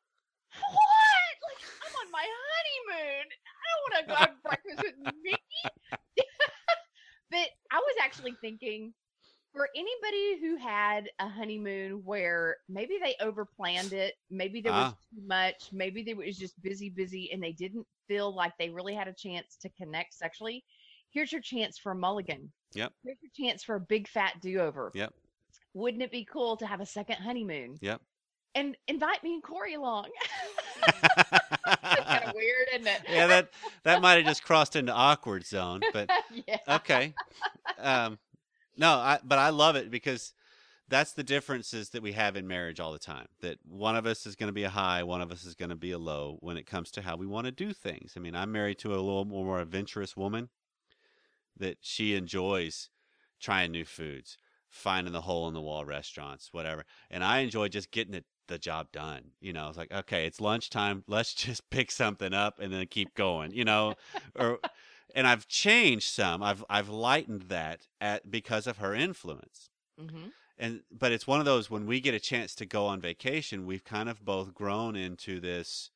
What? 0.59 0.73
Like, 0.73 0.73
I'm 0.73 0.81
on 0.81 0.88
my 2.19 2.27
honeymoon. 2.91 3.25
I 3.59 3.63
don't 3.69 3.83
want 3.85 3.95
to 4.01 4.07
go 4.07 4.15
have 4.15 4.43
breakfast 4.43 4.83
with 4.83 5.13
Mickey. 5.23 5.63
but 7.31 7.47
I 7.71 7.77
was 7.77 7.95
actually 8.03 8.35
thinking 8.41 8.93
for 9.53 9.67
anybody 9.75 10.39
who 10.39 10.57
had 10.57 11.09
a 11.19 11.27
honeymoon 11.27 12.01
where 12.05 12.57
maybe 12.67 12.97
they 13.01 13.15
overplanned 13.23 13.93
it, 13.93 14.13
maybe 14.29 14.61
there 14.61 14.71
was 14.73 14.93
Ah. 14.93 14.97
too 15.13 15.21
much, 15.27 15.69
maybe 15.71 16.03
they 16.03 16.13
was 16.13 16.37
just 16.37 16.61
busy, 16.61 16.89
busy, 16.89 17.31
and 17.31 17.41
they 17.41 17.51
didn't 17.51 17.87
feel 18.07 18.33
like 18.33 18.53
they 18.59 18.69
really 18.69 18.93
had 18.93 19.07
a 19.07 19.13
chance 19.13 19.55
to 19.61 19.69
connect 19.69 20.13
sexually. 20.13 20.63
Here's 21.11 21.31
your 21.31 21.41
chance 21.41 21.77
for 21.79 21.93
a 21.93 21.95
mulligan. 21.95 22.51
Yep. 22.73 22.93
Here's 23.03 23.17
your 23.23 23.31
chance 23.33 23.63
for 23.63 23.75
a 23.75 23.79
big 23.79 24.07
fat 24.07 24.33
do 24.41 24.59
over. 24.59 24.91
Yep. 24.93 25.13
Wouldn't 25.73 26.03
it 26.03 26.11
be 26.11 26.25
cool 26.25 26.55
to 26.57 26.67
have 26.67 26.81
a 26.81 26.85
second 26.85 27.15
honeymoon? 27.17 27.77
Yep. 27.81 28.01
And 28.55 28.75
invite 28.87 29.23
me 29.23 29.33
and 29.35 29.43
Corey 29.43 29.73
along. 29.75 30.09
of 32.29 32.35
weird, 32.35 32.67
isn't 32.73 32.87
it? 32.87 33.01
yeah, 33.09 33.27
that 33.27 33.49
that 33.83 34.01
might 34.01 34.15
have 34.15 34.25
just 34.25 34.43
crossed 34.43 34.75
into 34.75 34.93
awkward 34.93 35.45
zone, 35.45 35.81
but 35.93 36.09
yeah. 36.47 36.57
okay. 36.67 37.13
Um, 37.77 38.19
no, 38.77 38.91
I 38.91 39.19
but 39.23 39.39
I 39.39 39.49
love 39.49 39.75
it 39.75 39.91
because 39.91 40.33
that's 40.87 41.13
the 41.13 41.23
differences 41.23 41.89
that 41.91 42.01
we 42.01 42.13
have 42.13 42.35
in 42.35 42.47
marriage 42.47 42.79
all 42.79 42.91
the 42.91 42.99
time. 42.99 43.27
That 43.41 43.59
one 43.67 43.95
of 43.95 44.05
us 44.05 44.25
is 44.25 44.35
going 44.35 44.47
to 44.47 44.53
be 44.53 44.63
a 44.63 44.69
high, 44.69 45.03
one 45.03 45.21
of 45.21 45.31
us 45.31 45.45
is 45.45 45.55
going 45.55 45.69
to 45.69 45.75
be 45.75 45.91
a 45.91 45.99
low 45.99 46.37
when 46.41 46.57
it 46.57 46.65
comes 46.65 46.91
to 46.91 47.01
how 47.01 47.15
we 47.15 47.27
want 47.27 47.45
to 47.45 47.51
do 47.51 47.73
things. 47.73 48.13
I 48.15 48.19
mean, 48.19 48.35
I'm 48.35 48.51
married 48.51 48.79
to 48.79 48.93
a 48.93 48.97
little 48.97 49.25
more 49.25 49.59
adventurous 49.59 50.17
woman 50.17 50.49
that 51.57 51.77
she 51.81 52.15
enjoys 52.15 52.89
trying 53.39 53.71
new 53.71 53.85
foods, 53.85 54.37
finding 54.67 55.13
the 55.13 55.21
hole 55.21 55.47
in 55.47 55.53
the 55.53 55.61
wall 55.61 55.85
restaurants, 55.85 56.49
whatever. 56.51 56.85
And 57.11 57.23
I 57.23 57.39
enjoy 57.39 57.67
just 57.67 57.91
getting 57.91 58.13
it 58.13 58.25
the 58.49 58.59
job 58.59 58.91
done. 58.91 59.31
You 59.41 59.53
know, 59.53 59.69
it's 59.69 59.77
like, 59.77 59.93
okay, 59.93 60.25
it's 60.27 60.41
lunchtime, 60.41 61.05
let's 61.07 61.33
just 61.45 61.69
pick 61.71 61.91
something 61.91 62.33
up 62.33 62.59
and 62.59 62.73
then 62.73 62.87
keep 62.87 63.15
going, 63.15 63.53
you 63.53 63.65
know, 63.65 63.95
or 64.35 64.59
and 65.15 65.27
I've 65.27 65.47
changed 65.47 66.09
some. 66.09 66.43
I've 66.43 66.65
I've 66.69 66.89
lightened 66.89 67.43
that 67.43 67.87
at 68.01 68.29
because 68.31 68.67
of 68.67 68.77
her 68.79 68.93
influence. 68.95 69.71
hmm 69.97 70.29
And 70.57 70.83
but 70.91 71.11
it's 71.11 71.27
one 71.27 71.39
of 71.39 71.45
those 71.45 71.69
when 71.71 71.85
we 71.87 72.01
get 72.01 72.13
a 72.13 72.19
chance 72.19 72.55
to 72.55 72.65
go 72.65 72.85
on 72.85 73.01
vacation, 73.01 73.65
we've 73.65 73.83
kind 73.85 74.09
of 74.09 74.25
both 74.25 74.53
grown 74.53 74.95
into 74.95 75.39
this. 75.39 75.91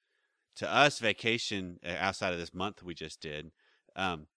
To 0.57 0.71
us, 0.71 0.99
vacation 0.99 1.79
uh, 1.85 1.95
outside 1.99 2.33
of 2.33 2.39
this 2.39 2.53
month 2.53 2.83
we 2.83 2.93
just 2.93 3.21
did 3.21 3.51
um, 3.95 4.27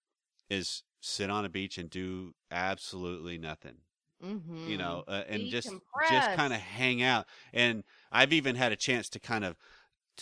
is 0.50 0.83
sit 1.00 1.31
on 1.31 1.44
a 1.44 1.50
beach 1.50 1.79
and 1.79 1.90
do 1.90 2.35
absolutely 2.50 3.38
nothing. 3.38 3.79
Hmm 4.20 4.68
You 4.68 4.79
know, 4.79 5.05
uh, 5.07 5.24
and 5.29 5.48
just 5.48 5.76
just 6.02 6.31
kind 6.31 6.52
of 6.52 6.61
hang 6.61 7.02
out. 7.02 7.26
And 7.52 7.85
I've 8.12 8.33
even 8.33 8.57
had 8.57 8.72
a 8.72 8.76
chance 8.76 9.09
to 9.11 9.18
kind 9.18 9.44
of 9.44 9.57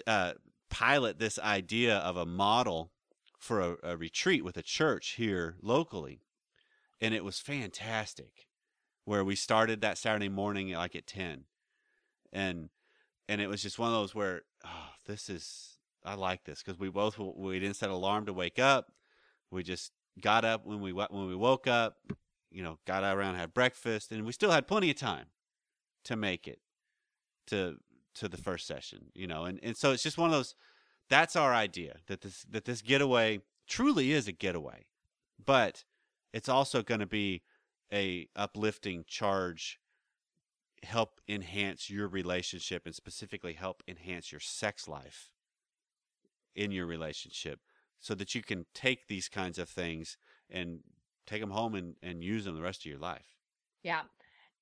uh, 0.06 0.34
pilot 0.70 1.18
this 1.18 1.38
idea 1.38 1.98
of 1.98 2.16
a 2.16 2.26
model 2.26 2.92
for 3.38 3.60
a, 3.60 3.76
a 3.82 3.96
retreat 3.96 4.44
with 4.44 4.56
a 4.56 4.62
church 4.62 5.10
here 5.12 5.56
locally, 5.62 6.22
and 7.00 7.14
it 7.14 7.24
was 7.24 7.40
fantastic. 7.40 8.48
Where 9.04 9.24
we 9.24 9.36
started 9.36 9.80
that 9.82 9.98
Saturday 9.98 10.28
morning 10.30 10.70
like 10.72 10.96
at 10.96 11.06
ten, 11.06 11.44
and 12.32 12.70
and 13.28 13.40
it 13.40 13.48
was 13.48 13.62
just 13.62 13.78
one 13.78 13.88
of 13.88 13.94
those 13.94 14.14
where 14.14 14.42
oh, 14.64 14.90
this 15.06 15.28
is 15.30 15.78
I 16.04 16.14
like 16.14 16.44
this 16.44 16.62
because 16.62 16.78
we 16.78 16.90
both 16.90 17.18
we 17.18 17.60
didn't 17.60 17.76
set 17.76 17.90
an 17.90 17.94
alarm 17.94 18.26
to 18.26 18.32
wake 18.32 18.58
up. 18.58 18.92
We 19.50 19.62
just 19.62 19.92
got 20.20 20.44
up 20.44 20.66
when 20.66 20.80
we 20.80 20.92
when 20.92 21.26
we 21.28 21.36
woke 21.36 21.66
up, 21.66 21.98
you 22.54 22.62
know, 22.62 22.78
got 22.86 23.02
out 23.02 23.16
around 23.16 23.34
had 23.34 23.52
breakfast, 23.52 24.12
and 24.12 24.24
we 24.24 24.32
still 24.32 24.52
had 24.52 24.68
plenty 24.68 24.88
of 24.90 24.96
time 24.96 25.26
to 26.04 26.16
make 26.16 26.46
it 26.46 26.60
to 27.48 27.78
to 28.14 28.28
the 28.28 28.36
first 28.36 28.66
session, 28.66 29.10
you 29.14 29.26
know, 29.26 29.44
and 29.44 29.58
and 29.62 29.76
so 29.76 29.90
it's 29.90 30.02
just 30.02 30.16
one 30.16 30.30
of 30.30 30.36
those. 30.36 30.54
That's 31.10 31.36
our 31.36 31.52
idea 31.52 31.96
that 32.06 32.20
this 32.22 32.46
that 32.48 32.64
this 32.64 32.80
getaway 32.80 33.40
truly 33.66 34.12
is 34.12 34.28
a 34.28 34.32
getaway, 34.32 34.86
but 35.44 35.84
it's 36.32 36.48
also 36.48 36.82
going 36.82 37.00
to 37.00 37.06
be 37.06 37.42
a 37.92 38.28
uplifting 38.36 39.04
charge 39.06 39.80
help 40.84 41.20
enhance 41.28 41.90
your 41.90 42.06
relationship 42.06 42.86
and 42.86 42.94
specifically 42.94 43.54
help 43.54 43.82
enhance 43.88 44.30
your 44.30 44.40
sex 44.40 44.86
life 44.86 45.30
in 46.54 46.70
your 46.70 46.86
relationship 46.86 47.60
so 48.00 48.14
that 48.14 48.34
you 48.34 48.42
can 48.42 48.66
take 48.74 49.08
these 49.08 49.28
kinds 49.28 49.58
of 49.58 49.68
things 49.68 50.16
and 50.50 50.80
take 51.26 51.40
them 51.40 51.50
home 51.50 51.74
and, 51.74 51.94
and 52.02 52.22
use 52.22 52.44
them 52.44 52.54
the 52.54 52.62
rest 52.62 52.80
of 52.82 52.86
your 52.86 52.98
life. 52.98 53.26
Yeah. 53.82 54.02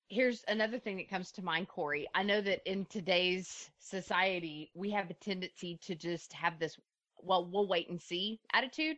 Here's 0.08 0.44
another 0.48 0.78
thing 0.78 0.96
that 0.98 1.08
comes 1.08 1.32
to 1.32 1.42
mind, 1.42 1.68
Corey. 1.68 2.06
I 2.14 2.22
know 2.22 2.40
that 2.42 2.60
in 2.70 2.84
today's 2.86 3.70
society, 3.78 4.70
we 4.74 4.90
have 4.90 5.08
a 5.10 5.14
tendency 5.14 5.78
to 5.82 5.94
just 5.94 6.32
have 6.34 6.58
this, 6.58 6.76
well, 7.18 7.48
we'll 7.50 7.66
wait 7.68 7.88
and 7.88 8.00
see 8.00 8.40
attitude. 8.52 8.96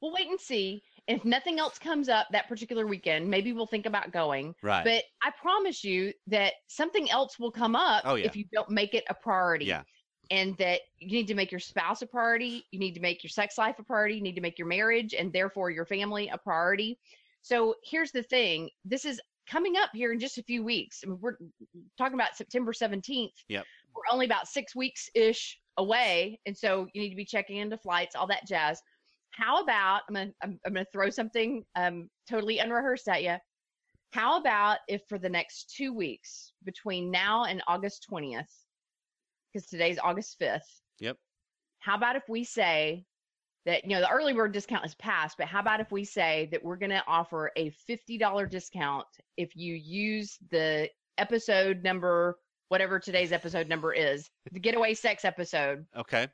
We'll 0.00 0.12
wait 0.12 0.28
and 0.28 0.38
see. 0.38 0.82
If 1.08 1.24
nothing 1.24 1.58
else 1.58 1.78
comes 1.78 2.08
up 2.08 2.28
that 2.30 2.48
particular 2.48 2.86
weekend, 2.86 3.28
maybe 3.28 3.52
we'll 3.52 3.66
think 3.66 3.86
about 3.86 4.12
going. 4.12 4.54
Right. 4.62 4.84
But 4.84 5.02
I 5.22 5.32
promise 5.40 5.82
you 5.82 6.12
that 6.28 6.52
something 6.68 7.10
else 7.10 7.38
will 7.40 7.50
come 7.50 7.74
up 7.74 8.02
Oh, 8.04 8.14
yeah. 8.14 8.26
if 8.26 8.36
you 8.36 8.44
don't 8.52 8.70
make 8.70 8.94
it 8.94 9.04
a 9.08 9.14
priority. 9.14 9.64
Yeah. 9.64 9.82
And 10.30 10.56
that 10.58 10.80
you 10.98 11.10
need 11.10 11.26
to 11.28 11.34
make 11.34 11.50
your 11.50 11.60
spouse 11.60 12.00
a 12.00 12.06
priority. 12.06 12.64
You 12.70 12.78
need 12.78 12.94
to 12.94 13.00
make 13.00 13.22
your 13.22 13.30
sex 13.30 13.58
life 13.58 13.78
a 13.78 13.82
priority. 13.82 14.14
You 14.14 14.22
need 14.22 14.36
to 14.36 14.40
make 14.40 14.58
your 14.58 14.68
marriage 14.68 15.14
and 15.14 15.32
therefore 15.32 15.70
your 15.70 15.84
family 15.84 16.28
a 16.28 16.38
priority. 16.38 16.98
So 17.42 17.74
here's 17.84 18.12
the 18.12 18.22
thing 18.22 18.70
this 18.84 19.04
is 19.04 19.20
coming 19.50 19.76
up 19.76 19.90
here 19.92 20.12
in 20.12 20.20
just 20.20 20.38
a 20.38 20.42
few 20.42 20.62
weeks. 20.62 21.00
I 21.04 21.08
mean, 21.08 21.18
we're 21.20 21.36
talking 21.98 22.14
about 22.14 22.36
September 22.36 22.72
17th. 22.72 23.32
Yep. 23.48 23.64
We're 23.94 24.12
only 24.12 24.26
about 24.26 24.48
six 24.48 24.74
weeks 24.74 25.08
ish 25.14 25.58
away. 25.76 26.38
And 26.46 26.56
so 26.56 26.86
you 26.94 27.02
need 27.02 27.10
to 27.10 27.16
be 27.16 27.24
checking 27.24 27.58
into 27.58 27.76
flights, 27.76 28.14
all 28.14 28.26
that 28.28 28.46
jazz. 28.46 28.80
How 29.32 29.62
about 29.62 30.02
I'm 30.08 30.14
gonna 30.14 30.30
I'm, 30.42 30.60
I'm 30.66 30.74
gonna 30.74 30.86
throw 30.92 31.10
something 31.10 31.64
um 31.74 32.08
totally 32.28 32.58
unrehearsed 32.58 33.08
at 33.08 33.22
you. 33.22 33.36
How 34.12 34.38
about 34.38 34.78
if 34.88 35.02
for 35.08 35.18
the 35.18 35.28
next 35.28 35.74
two 35.74 35.94
weeks 35.94 36.52
between 36.64 37.10
now 37.10 37.44
and 37.44 37.62
August 37.66 38.06
20th, 38.12 38.44
because 39.52 39.66
today's 39.68 39.98
August 40.02 40.38
5th. 40.40 40.60
Yep. 41.00 41.16
How 41.80 41.96
about 41.96 42.16
if 42.16 42.22
we 42.28 42.44
say 42.44 43.04
that, 43.66 43.84
you 43.84 43.90
know, 43.90 44.00
the 44.00 44.10
early 44.10 44.32
bird 44.32 44.52
discount 44.52 44.84
is 44.84 44.94
passed, 44.94 45.36
but 45.38 45.46
how 45.46 45.60
about 45.60 45.80
if 45.80 45.90
we 45.92 46.04
say 46.04 46.48
that 46.52 46.62
we're 46.62 46.76
going 46.76 46.90
to 46.90 47.02
offer 47.06 47.50
a 47.56 47.72
$50 47.88 48.50
discount 48.50 49.06
if 49.36 49.54
you 49.56 49.74
use 49.74 50.38
the 50.50 50.88
episode 51.18 51.82
number, 51.82 52.38
whatever 52.68 52.98
today's 52.98 53.32
episode 53.32 53.68
number 53.68 53.92
is, 53.92 54.30
the 54.52 54.60
getaway 54.60 54.94
sex 54.94 55.24
episode. 55.24 55.84
Okay. 55.96 56.28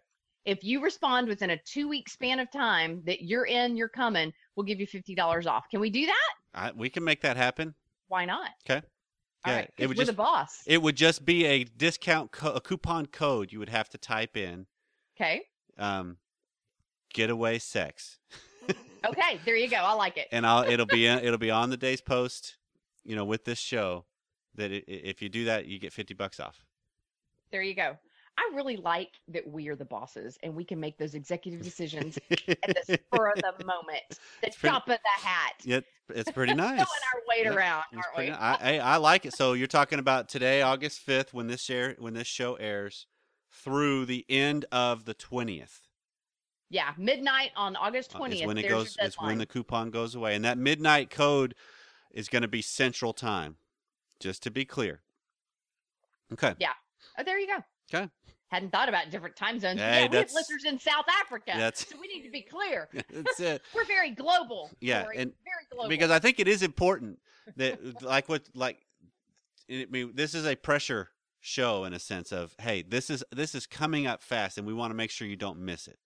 If 0.44 0.64
you 0.64 0.83
respond 0.83 1.28
within 1.28 1.50
a 1.50 1.59
two 1.59 1.88
week 1.88 2.09
span 2.09 2.40
of 2.40 2.50
time 2.50 3.02
that 3.04 3.22
you're 3.22 3.46
in, 3.46 3.76
you're 3.76 3.88
coming, 3.88 4.33
we'll 4.57 4.64
give 4.64 4.81
you 4.81 4.87
$50 4.87 5.46
off. 5.46 5.66
Can 5.70 5.81
we 5.81 5.90
do 5.90 6.07
that? 6.07 6.35
I, 6.54 6.72
we 6.72 6.88
can 6.88 7.04
make 7.04 7.20
that 7.22 7.37
happen. 7.37 7.74
Why 8.09 8.24
not? 8.24 8.50
'Kay. 8.64 8.83
All 9.44 9.53
Yeah, 9.53 9.59
right. 9.61 9.70
it 9.79 9.87
would 9.87 9.96
we're 9.96 10.03
just- 10.05 10.11
the 10.16 10.16
boss. 10.16 10.62
It 10.66 10.83
would 10.83 10.96
just 10.96 11.24
be 11.24 11.44
a 11.46 11.64
discount, 11.64 12.33
co- 12.33 12.53
a 12.53 12.61
coupon 12.61 13.07
code 13.07 13.53
you 13.53 13.59
would 13.59 13.68
have 13.68 13.88
to 13.90 13.98
type 13.98 14.37
in. 14.37 14.66
okay. 15.16 15.42
Um, 15.77 16.16
getaway 17.14 17.59
sex, 17.59 18.18
Okay. 19.07 19.38
There 19.44 19.55
you 19.57 19.68
go. 19.68 19.77
I 19.77 19.92
like 19.92 20.16
it. 20.18 20.27
and 20.33 20.44
I'll 20.44 20.64
it'll 20.68 20.87
be 20.87 21.07
it'll 21.07 21.38
be 21.38 21.51
on 21.53 21.70
the 21.70 21.77
day's 21.77 22.01
post. 22.01 22.57
You 23.05 23.14
know, 23.16 23.24
with 23.24 23.44
this 23.44 23.59
show, 23.61 24.05
that 24.57 24.72
i 24.72 24.74
i- 24.77 24.83
if 24.87 25.22
you 25.22 25.29
do 25.29 25.44
that, 25.44 25.66
you 25.66 25.79
get 25.79 25.92
fifty 25.92 26.14
bucks 26.14 26.40
off. 26.40 26.64
There 27.53 27.62
you 27.62 27.74
go. 27.74 27.96
I 28.38 28.55
really 28.55 28.77
like 28.77 29.11
that 29.29 29.46
we 29.51 29.66
are 29.68 29.74
the 29.74 29.85
bosses 29.85 30.38
and 30.44 30.55
we 30.55 30.64
can 30.64 30.79
make 30.79 30.96
those 30.96 31.14
executive 31.14 31.61
decisions 31.61 32.18
at 32.31 32.38
the 32.87 32.98
spur 33.12 33.31
of 33.31 33.59
the 33.59 33.64
moment, 33.64 34.03
the 34.40 34.46
It's 34.46 34.57
pretty- 34.57 34.72
top 34.72 34.88
of 34.88 34.96
the 34.98 35.27
hat, 35.27 35.55
It, 35.64 35.85
it's 36.11 36.31
pretty 36.31 36.55
nice. 36.66 36.81
our 36.81 36.87
weight 37.29 37.44
Yeah, 37.44 37.55
around, 37.55 37.85
aren't 37.92 38.14
pretty 38.14 38.31
we? 38.31 38.37
I, 38.37 38.77
I 38.79 38.79
I 38.79 38.96
like 38.98 39.27
it. 39.27 39.35
So 39.35 39.55
you're 39.55 39.66
talking 39.66 39.98
about 39.98 40.29
today, 40.29 40.62
August 40.62 41.01
fifth, 41.01 41.35
when 41.35 41.48
this 41.48 41.61
share 41.61 41.96
when 41.98 42.14
this 42.14 42.29
show 42.29 42.55
airs, 42.55 43.07
through 43.51 44.07
the 44.07 44.24
end 44.29 44.64
of 44.70 45.05
the 45.05 45.14
twentieth. 45.14 45.81
yeah, 46.70 46.92
midnight 46.96 47.51
on 47.57 47.74
August 47.77 48.14
Uh, 48.14 48.18
twentieth. 48.18 48.42
is 48.42 48.46
when 48.46 48.59
it 48.59 48.68
goes 48.68 48.96
is 49.03 49.16
when 49.18 49.38
the 49.38 49.46
coupon 49.46 49.90
goes 49.90 50.14
away 50.14 50.35
and 50.37 50.44
that 50.44 50.59
midnight 50.59 51.11
code 51.11 51.55
is 52.12 52.29
going 52.29 52.42
to 52.42 52.48
be 52.48 52.62
central 52.62 53.12
time 53.12 53.57
just 54.20 54.42
to 54.44 54.51
be 54.51 54.64
clear 54.64 55.01
okay 56.33 56.55
Yeah. 56.61 56.72
Oh, 57.18 57.22
there 57.24 57.38
you 57.38 57.46
go. 57.46 57.62
Okay. 57.92 58.09
Hadn't 58.48 58.70
thought 58.72 58.88
about 58.88 59.11
different 59.11 59.37
time 59.37 59.61
zones. 59.61 59.78
Hey, 59.78 60.02
yeah, 60.04 60.08
we 60.11 60.16
have 60.16 60.32
listeners 60.32 60.64
in 60.64 60.78
South 60.78 61.04
Africa, 61.20 61.52
that's- 61.56 61.87
so 61.88 61.96
we 62.00 62.08
need 62.08 62.24
to 62.24 62.30
be 62.30 62.42
clear. 62.42 62.88
that's 63.11 63.40
it 63.40 63.62
We're 63.74 63.84
very 63.84 64.11
global. 64.11 64.70
Yeah, 64.80 65.02
Corey, 65.04 65.18
and- 65.18 65.32
very 65.44 65.66
global. 65.70 65.88
because 65.88 66.11
i 66.11 66.18
think 66.18 66.40
it 66.40 66.48
is 66.48 66.62
important 66.62 67.18
that 67.56 68.02
like 68.02 68.28
what 68.28 68.42
like 68.54 68.78
I 69.70 69.87
mean, 69.90 70.12
this 70.14 70.34
is 70.34 70.46
a 70.46 70.56
pressure 70.56 71.11
show 71.40 71.84
in 71.84 71.92
a 71.92 71.98
sense 71.98 72.32
of 72.32 72.54
hey 72.61 72.82
this 72.82 73.11
is 73.11 73.22
this 73.30 73.54
is 73.54 73.66
coming 73.66 74.06
up 74.06 74.22
fast 74.22 74.58
and 74.58 74.66
we 74.66 74.72
want 74.74 74.90
to 74.90 74.94
make 74.96 75.11
sure 75.11 75.26
you 75.28 75.37
don't 75.37 75.58
miss 75.58 75.87
it 75.87 75.98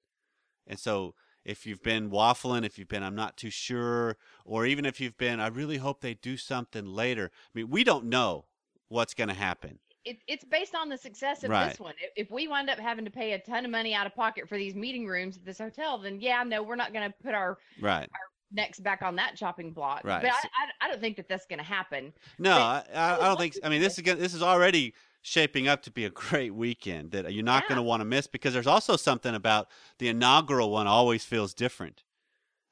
and 0.67 0.79
so 0.79 1.15
if 1.45 1.67
you've 1.67 1.83
been 1.83 2.09
waffling, 2.11 2.65
if 2.65 2.79
you've 2.79 2.89
been 2.89 3.03
I'm 3.03 3.17
not 3.17 3.37
too 3.37 3.51
sure, 3.51 4.17
or 4.45 4.65
even 4.65 4.85
if 4.85 5.01
you've 5.01 5.17
been 5.19 5.41
I 5.41 5.49
really 5.49 5.79
hope 5.79 6.01
they 6.01 6.15
do 6.15 6.37
something 6.37 6.87
later. 6.87 7.33
I 7.35 7.51
mean, 7.59 7.69
we 7.69 7.83
don't 7.83 8.05
know 8.05 8.45
what's 8.89 9.15
going 9.15 9.29
to 9.29 9.35
happen. 9.35 9.81
It, 10.05 10.19
it's 10.27 10.45
based 10.45 10.75
on 10.75 10.89
the 10.89 10.97
success 10.99 11.45
of 11.45 11.51
Right. 11.51 11.69
this 11.69 11.79
one. 11.79 11.95
If, 12.17 12.31
we 12.31 12.49
wind 12.49 12.69
up 12.69 12.79
having 12.79 13.05
to 13.05 13.11
pay 13.11 13.33
a 13.33 13.39
ton 13.39 13.65
of 13.65 13.71
money 13.71 13.95
out 13.95 14.07
of 14.07 14.15
pocket 14.15 14.49
for 14.49 14.59
these 14.59 14.75
meeting 14.75 15.07
rooms 15.07 15.37
at 15.37 15.45
this 15.45 15.59
hotel, 15.59 15.99
then 15.99 16.21
yeah, 16.21 16.43
no, 16.43 16.63
we're 16.63 16.77
not 16.77 16.93
going 16.93 17.09
to 17.09 17.15
put 17.23 17.35
our 17.35 17.59
Right. 17.81 18.09
necks 18.51 18.81
back 18.81 19.03
on 19.03 19.15
that 19.17 19.37
chopping 19.37 19.71
block. 19.73 20.03
Right. 20.05 20.23
But 20.23 20.31
I, 20.33 20.35
I, 20.35 20.87
I 20.87 20.91
don't 20.91 21.01
think 21.01 21.17
that 21.19 21.29
that's 21.29 21.47
going 21.47 21.61
to 21.61 21.65
happen. 21.65 22.13
No, 22.39 22.57
I, 22.57 22.85
I, 22.93 23.15
I 23.15 23.29
don't 23.29 23.39
think. 23.39 23.55
I 23.63 23.69
mean, 23.69 23.81
this 23.81 23.97
is 23.97 24.01
gonna, 24.03 24.19
this 24.19 24.35
is 24.35 24.43
already 24.43 24.95
shaping 25.23 25.69
up 25.69 25.83
to 25.83 25.91
be 25.93 26.05
a 26.05 26.11
great 26.11 26.53
weekend 26.53 27.13
that 27.13 27.33
you're 27.33 27.45
not 27.45 27.63
Yeah. 27.65 27.69
going 27.69 27.77
to 27.77 27.83
want 27.83 28.01
to 28.01 28.05
miss 28.05 28.27
because 28.27 28.53
there's 28.53 28.67
also 28.67 28.97
something 28.97 29.37
about 29.37 29.69
the 29.99 30.09
inaugural 30.09 30.71
one 30.73 30.89
always 30.89 31.25
feels 31.25 31.55
different 31.55 32.03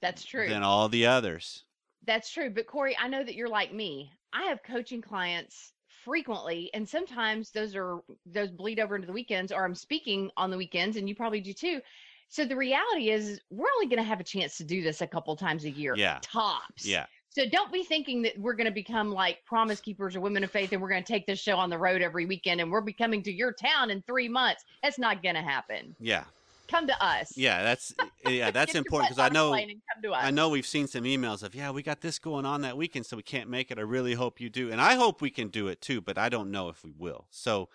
That's 0.02 0.24
true. 0.24 0.48
than 0.48 0.64
all 0.64 0.88
the 0.88 1.06
others. 1.06 1.64
That's 2.04 2.32
true. 2.32 2.50
But 2.50 2.66
Corey, 2.66 2.96
I 2.98 3.06
know 3.06 3.22
that 3.22 3.36
you're 3.36 3.48
like 3.48 3.72
me. 3.72 4.10
I 4.32 4.44
have 4.44 4.62
coaching 4.64 5.00
clients 5.00 5.74
frequently, 6.04 6.70
and 6.74 6.88
sometimes 6.88 7.50
those 7.50 7.74
are 7.76 8.00
those 8.26 8.50
bleed 8.50 8.80
over 8.80 8.94
into 8.94 9.06
the 9.06 9.12
weekends, 9.12 9.52
or 9.52 9.64
I'm 9.64 9.74
speaking 9.74 10.30
on 10.36 10.50
the 10.50 10.56
weekends, 10.56 10.96
and 10.96 11.08
you 11.08 11.14
probably 11.14 11.40
do 11.40 11.52
too. 11.52 11.80
So 12.28 12.44
the 12.44 12.56
reality 12.56 13.10
is, 13.10 13.40
we're 13.50 13.66
only 13.76 13.86
going 13.86 14.02
to 14.02 14.08
have 14.08 14.20
a 14.20 14.24
chance 14.24 14.56
to 14.58 14.64
do 14.64 14.82
this 14.82 15.00
a 15.00 15.06
couple 15.06 15.34
times 15.34 15.64
a 15.64 15.70
year, 15.70 15.94
Yeah. 15.96 16.20
tops. 16.22 16.86
Yeah, 16.86 17.06
So 17.30 17.44
don't 17.50 17.72
be 17.72 17.82
thinking 17.82 18.22
that 18.22 18.38
we're 18.38 18.54
going 18.54 18.66
to 18.68 18.72
become 18.72 19.10
like 19.10 19.44
promise 19.44 19.80
keepers 19.80 20.14
or 20.14 20.20
women 20.20 20.44
of 20.44 20.50
faith, 20.50 20.72
and 20.72 20.80
we're 20.80 20.90
going 20.90 21.02
to 21.02 21.12
take 21.12 21.26
this 21.26 21.40
show 21.40 21.56
on 21.56 21.70
the 21.70 21.78
road 21.78 22.02
every 22.02 22.26
weekend, 22.26 22.60
and 22.60 22.70
we're 22.70 22.80
be 22.82 22.92
coming 22.92 23.22
to 23.24 23.32
your 23.32 23.52
town 23.52 23.90
in 23.90 24.00
three 24.02 24.28
months. 24.28 24.64
That's 24.82 24.98
not 24.98 25.22
going 25.24 25.34
to 25.34 25.42
happen. 25.42 25.96
yeah, 25.98 26.24
Come 26.70 26.86
to 26.86 27.04
us. 27.04 27.36
yeah. 27.36 27.62
That's 27.62 27.94
eh, 28.24 28.30
yeah, 28.30 28.50
that's 28.50 28.74
important 28.74 29.10
because 29.10 29.22
I 29.22 29.28
know 29.32 29.50
plane 29.50 29.70
and 29.70 29.80
come 29.92 30.02
to 30.02 30.12
us. 30.12 30.24
I 30.24 30.30
know 30.30 30.48
we've 30.48 30.66
seen 30.66 30.86
some 30.86 31.04
emails 31.04 31.42
of 31.42 31.54
yeah, 31.54 31.70
we 31.70 31.82
got 31.82 32.00
this 32.00 32.18
going 32.18 32.46
on 32.46 32.62
that 32.62 32.76
weekend, 32.76 33.06
so 33.06 33.16
we 33.16 33.22
can't 33.22 33.50
make 33.50 33.70
it. 33.70 33.78
I 33.78 33.82
really 33.82 34.14
hope 34.14 34.40
you 34.40 34.48
do, 34.48 34.70
and 34.70 34.80
I 34.80 34.94
hope 34.94 35.20
we 35.20 35.30
can 35.30 35.48
do 35.48 35.68
it 35.68 35.80
too, 35.80 36.00
but 36.00 36.16
I 36.18 36.28
don't 36.28 36.50
know 36.50 36.68
if 36.68 36.84
we 36.84 36.92
will. 36.96 37.26
So 37.30 37.68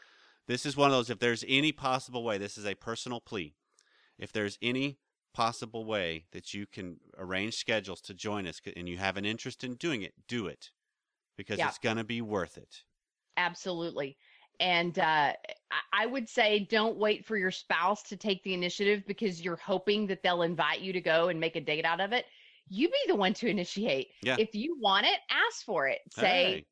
this 0.48 0.66
is 0.66 0.78
one 0.78 0.92
of 0.92 0.96
those. 0.96 1.10
If 1.10 1.20
there's 1.20 1.44
any 1.48 1.72
possible 1.72 2.24
way, 2.24 2.38
this 2.38 2.58
is 2.58 2.66
a 2.66 2.76
personal 2.76 3.20
plea. 3.20 3.56
If 4.18 4.32
there's 4.32 4.58
any 4.62 4.98
possible 5.34 5.84
way 5.84 6.26
that 6.32 6.54
you 6.54 6.66
can 6.66 6.98
arrange 7.18 7.56
schedules 7.56 8.00
to 8.02 8.14
join 8.14 8.48
us, 8.48 8.62
and 8.76 8.88
you 8.88 8.98
have 8.98 9.18
an 9.18 9.26
interest 9.26 9.64
in 9.64 9.76
doing 9.76 10.02
it, 10.02 10.14
do 10.28 10.48
it 10.48 10.72
because 11.36 11.60
Yeah. 11.60 11.68
it's 11.68 11.78
going 11.80 11.98
to 11.98 12.04
be 12.06 12.22
worth 12.22 12.58
it. 12.58 12.84
Absolutely. 13.38 14.18
And 14.60 14.98
uh, 15.00 15.34
I- 15.94 16.06
would 16.06 16.30
say 16.30 16.68
don't 16.70 16.98
wait 16.98 17.26
for 17.26 17.38
your 17.38 17.52
spouse 17.52 18.04
to 18.04 18.18
take 18.18 18.44
the 18.44 18.54
initiative 18.54 19.04
because 19.08 19.42
you're 19.44 19.56
hoping 19.58 20.08
that 20.08 20.24
they'll 20.24 20.44
invite 20.44 20.82
you 20.82 20.94
to 20.94 21.02
go 21.02 21.30
and 21.30 21.40
make 21.40 21.56
a 21.56 21.62
date 21.62 21.86
out 21.86 22.00
of 22.00 22.14
it. 22.14 22.26
You 22.70 22.88
be 22.90 22.98
the 23.08 23.16
one 23.16 23.34
to 23.36 23.48
initiate. 23.48 24.08
Yeah. 24.24 24.38
If 24.40 24.56
you 24.56 24.78
want 24.80 25.06
it, 25.06 25.20
ask 25.30 25.64
for 25.66 25.88
it. 25.88 26.00
Say, 26.12 26.24
Hey. 26.24 26.66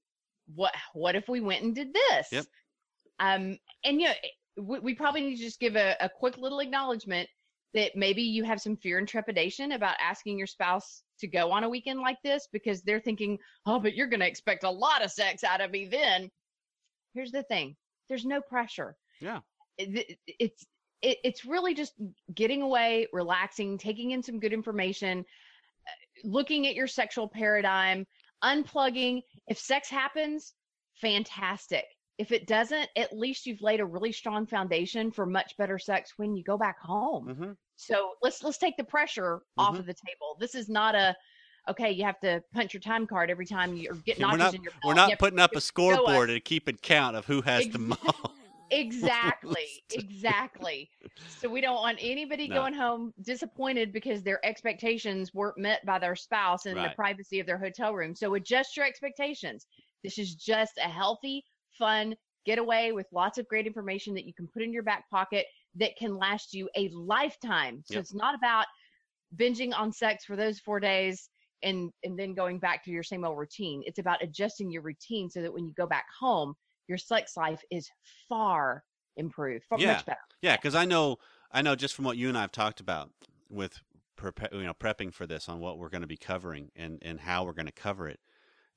what 0.56 0.74
what 0.94 1.16
if 1.16 1.28
we 1.28 1.40
went 1.40 1.64
and 1.64 1.76
did 1.76 1.94
this? 1.94 2.28
Yep. 2.32 2.46
Um, 3.20 3.58
and 3.84 4.02
you 4.02 4.08
know, 4.08 4.14
we, 4.58 4.80
we 4.80 4.96
probably 4.96 5.22
need 5.22 5.36
to 5.38 5.44
just 5.44 5.60
give 5.60 5.76
a, 5.76 5.96
a 6.00 6.10
quick 6.10 6.38
little 6.38 6.60
acknowledgement 6.60 7.28
that 7.74 7.96
maybe 7.96 8.22
you 8.22 8.44
have 8.44 8.62
some 8.62 8.78
fear 8.78 9.00
and 9.00 9.08
trepidation 9.08 9.72
about 9.72 9.96
asking 10.00 10.38
your 10.38 10.48
spouse 10.48 11.02
to 11.20 11.28
go 11.28 11.52
on 11.52 11.64
a 11.64 11.70
weekend 11.70 12.00
like 12.00 12.18
this 12.24 12.48
because 12.54 12.82
they're 12.84 13.00
thinking, 13.00 13.38
oh, 13.66 13.80
but 13.80 13.96
you're 13.96 14.08
going 14.08 14.20
to 14.20 14.28
expect 14.28 14.64
a 14.64 14.70
lot 14.70 15.04
of 15.04 15.12
sex 15.12 15.44
out 15.44 15.62
of 15.62 15.72
me 15.72 15.88
then. 15.88 16.30
Here's 17.14 17.32
the 17.32 17.44
thing: 17.44 17.76
there's 18.10 18.26
no 18.26 18.42
pressure. 18.42 18.98
Yeah. 19.20 19.42
It- 19.78 20.10
it- 20.28 20.36
it's 20.40 20.66
it, 21.02 21.18
it's 21.26 21.44
really 21.46 21.74
just 21.74 21.94
getting 22.34 22.62
away, 22.62 23.08
relaxing, 23.12 23.78
taking 23.78 24.12
in 24.12 24.24
some 24.24 24.40
good 24.40 24.54
information, 24.54 25.20
uh, 25.20 25.92
looking 26.24 26.66
at 26.66 26.76
your 26.76 26.88
sexual 26.88 27.28
paradigm, 27.28 28.06
unplugging. 28.42 29.22
If 29.48 29.58
sex 29.60 29.90
happens, 29.90 30.54
fantastic. 30.96 31.84
If 32.18 32.32
it 32.32 32.48
doesn't, 32.48 32.90
at 32.96 33.12
least 33.18 33.46
you've 33.46 33.62
laid 33.62 33.82
a 33.82 33.86
really 33.86 34.12
strong 34.14 34.46
foundation 34.46 35.12
for 35.12 35.26
much 35.26 35.58
better 35.58 35.78
sex 35.78 36.14
when 36.18 36.36
you 36.38 36.44
go 36.44 36.58
back 36.58 36.80
home. 36.80 37.36
hmm 37.36 37.52
So 37.76 38.14
let's 38.22 38.42
let's 38.44 38.58
take 38.60 38.78
the 38.78 38.84
pressure 38.86 39.42
off 39.58 39.76
Mhm. 39.76 39.80
of 39.80 39.86
the 39.88 39.96
table. 40.08 40.38
This 40.40 40.56
is 40.56 40.70
not 40.70 40.96
a 40.96 41.16
okay. 41.70 41.92
You 41.92 42.04
have 42.06 42.20
to 42.22 42.44
punch 42.54 42.74
your 42.74 42.82
time 42.82 43.08
card 43.08 43.30
every 43.30 43.46
time 43.46 43.76
you're 43.76 43.96
getting 44.06 44.28
We're 44.30 44.38
not 44.38 44.54
in 44.54 44.64
your. 44.64 44.74
we're 44.84 44.94
not 44.94 45.08
You 45.08 45.12
have 45.12 45.18
to 45.20 45.24
putting 45.26 45.40
up 45.40 45.56
a 45.56 45.62
scoreboard 45.62 46.30
and 46.30 46.44
keeping 46.44 46.78
count 46.78 47.16
of 47.16 47.26
who 47.26 47.42
has 47.42 47.68
the 47.70 47.80
most. 47.80 48.00
exactly 48.72 49.68
exactly 49.94 50.90
so 51.28 51.48
we 51.50 51.62
don't 51.62 51.76
want 51.76 51.98
anybody 52.02 52.48
No. 52.48 52.56
going 52.56 52.74
home 52.74 53.14
disappointed 53.22 53.94
because 53.94 54.24
their 54.24 54.44
expectations 54.44 55.32
weren't 55.34 55.58
met 55.60 55.86
by 55.86 56.00
their 56.00 56.16
spouse 56.16 56.66
in 56.66 56.76
the 56.76 56.90
privacy 56.96 57.40
of 57.40 57.46
their 57.46 57.60
hotel 57.60 57.94
room 57.94 58.16
so 58.16 58.34
adjust 58.34 58.76
your 58.76 58.86
expectations 58.86 59.68
this 60.04 60.18
is 60.18 60.34
just 60.36 60.74
a 60.78 60.90
healthy 60.90 61.44
fun 61.78 62.16
getaway 62.46 62.92
with 62.92 63.06
lots 63.12 63.38
of 63.38 63.48
great 63.48 63.68
information 63.68 64.14
that 64.16 64.26
you 64.26 64.34
can 64.34 64.48
put 64.48 64.64
in 64.64 64.74
your 64.74 64.84
back 64.84 65.08
pocket 65.12 65.46
that 65.76 65.96
can 65.98 66.18
last 66.18 66.54
you 66.54 66.68
a 66.76 66.90
lifetime 66.90 67.84
so 67.86 67.96
Yep. 67.96 68.02
it's 68.02 68.14
not 68.16 68.34
about 68.34 68.66
binging 69.38 69.72
on 69.78 69.92
sex 69.92 70.26
for 70.26 70.36
those 70.36 70.60
four 70.60 70.80
days 70.80 71.30
and 71.64 71.92
and 72.04 72.18
then 72.18 72.34
going 72.34 72.60
back 72.60 72.84
to 72.84 72.92
your 72.92 73.04
same 73.04 73.26
old 73.26 73.38
routine 73.38 73.82
it's 73.86 74.00
about 74.00 74.22
adjusting 74.24 74.70
your 74.72 74.82
routine 74.82 75.30
so 75.30 75.42
that 75.42 75.54
when 75.54 75.66
you 75.66 75.74
go 75.74 75.88
back 75.88 76.06
home 76.20 76.54
your 76.88 76.98
sex 76.98 77.38
life 77.38 77.62
is 77.72 77.90
far 78.28 78.84
improved, 79.18 79.66
far 79.70 79.80
Yeah. 79.80 79.94
much 79.94 80.06
better. 80.06 80.20
Yeah, 80.42 80.56
because 80.56 80.76
I 80.76 80.86
know, 80.86 81.18
I 81.52 81.62
know 81.62 81.76
just 81.76 81.96
from 81.96 82.06
what 82.06 82.18
you 82.18 82.30
and 82.30 82.38
I 82.38 82.42
have 82.42 82.52
talked 82.52 82.80
about 82.80 83.12
with, 83.50 83.80
you 84.22 84.64
know, 84.64 84.74
prepping 84.74 85.14
for 85.14 85.26
this 85.26 85.50
on 85.50 85.60
what 85.60 85.78
we're 85.78 85.90
going 85.90 86.02
to 86.02 86.08
be 86.08 86.18
covering 86.18 86.72
and 86.76 87.00
and 87.02 87.22
how 87.22 87.44
we're 87.44 87.54
going 87.54 87.66
to 87.66 87.72
cover 87.72 88.08
it, 88.08 88.20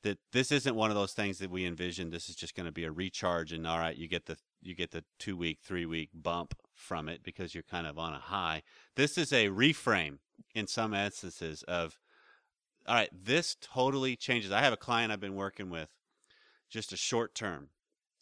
that 0.02 0.18
this 0.32 0.50
isn't 0.52 0.74
one 0.74 0.90
of 0.90 0.96
those 0.96 1.12
things 1.12 1.38
that 1.38 1.50
we 1.50 1.64
envision. 1.64 2.10
This 2.10 2.28
is 2.28 2.36
just 2.36 2.54
going 2.54 2.66
to 2.66 2.72
be 2.72 2.84
a 2.84 2.92
recharge, 2.92 3.52
and 3.52 3.66
all 3.66 3.78
right, 3.78 3.96
you 3.96 4.08
get 4.08 4.26
the 4.26 4.36
you 4.60 4.74
get 4.74 4.90
the 4.90 5.04
two 5.18 5.36
week, 5.36 5.58
three 5.62 5.86
week 5.86 6.10
bump 6.14 6.54
from 6.74 7.08
it 7.08 7.22
because 7.22 7.54
you're 7.54 7.62
kind 7.62 7.86
of 7.86 7.98
on 7.98 8.12
a 8.12 8.18
high. 8.18 8.62
This 8.96 9.16
is 9.16 9.32
a 9.32 9.48
reframe 9.48 10.18
in 10.54 10.66
some 10.66 10.94
instances 10.94 11.62
of, 11.64 11.98
all 12.88 12.94
right, 12.94 13.10
this 13.12 13.56
totally 13.60 14.16
changes. 14.16 14.52
I 14.52 14.60
have 14.60 14.72
a 14.72 14.76
client 14.76 15.12
I've 15.12 15.20
been 15.20 15.34
working 15.34 15.70
with, 15.70 15.90
just 16.70 16.92
a 16.92 16.96
short 16.96 17.34
term. 17.34 17.70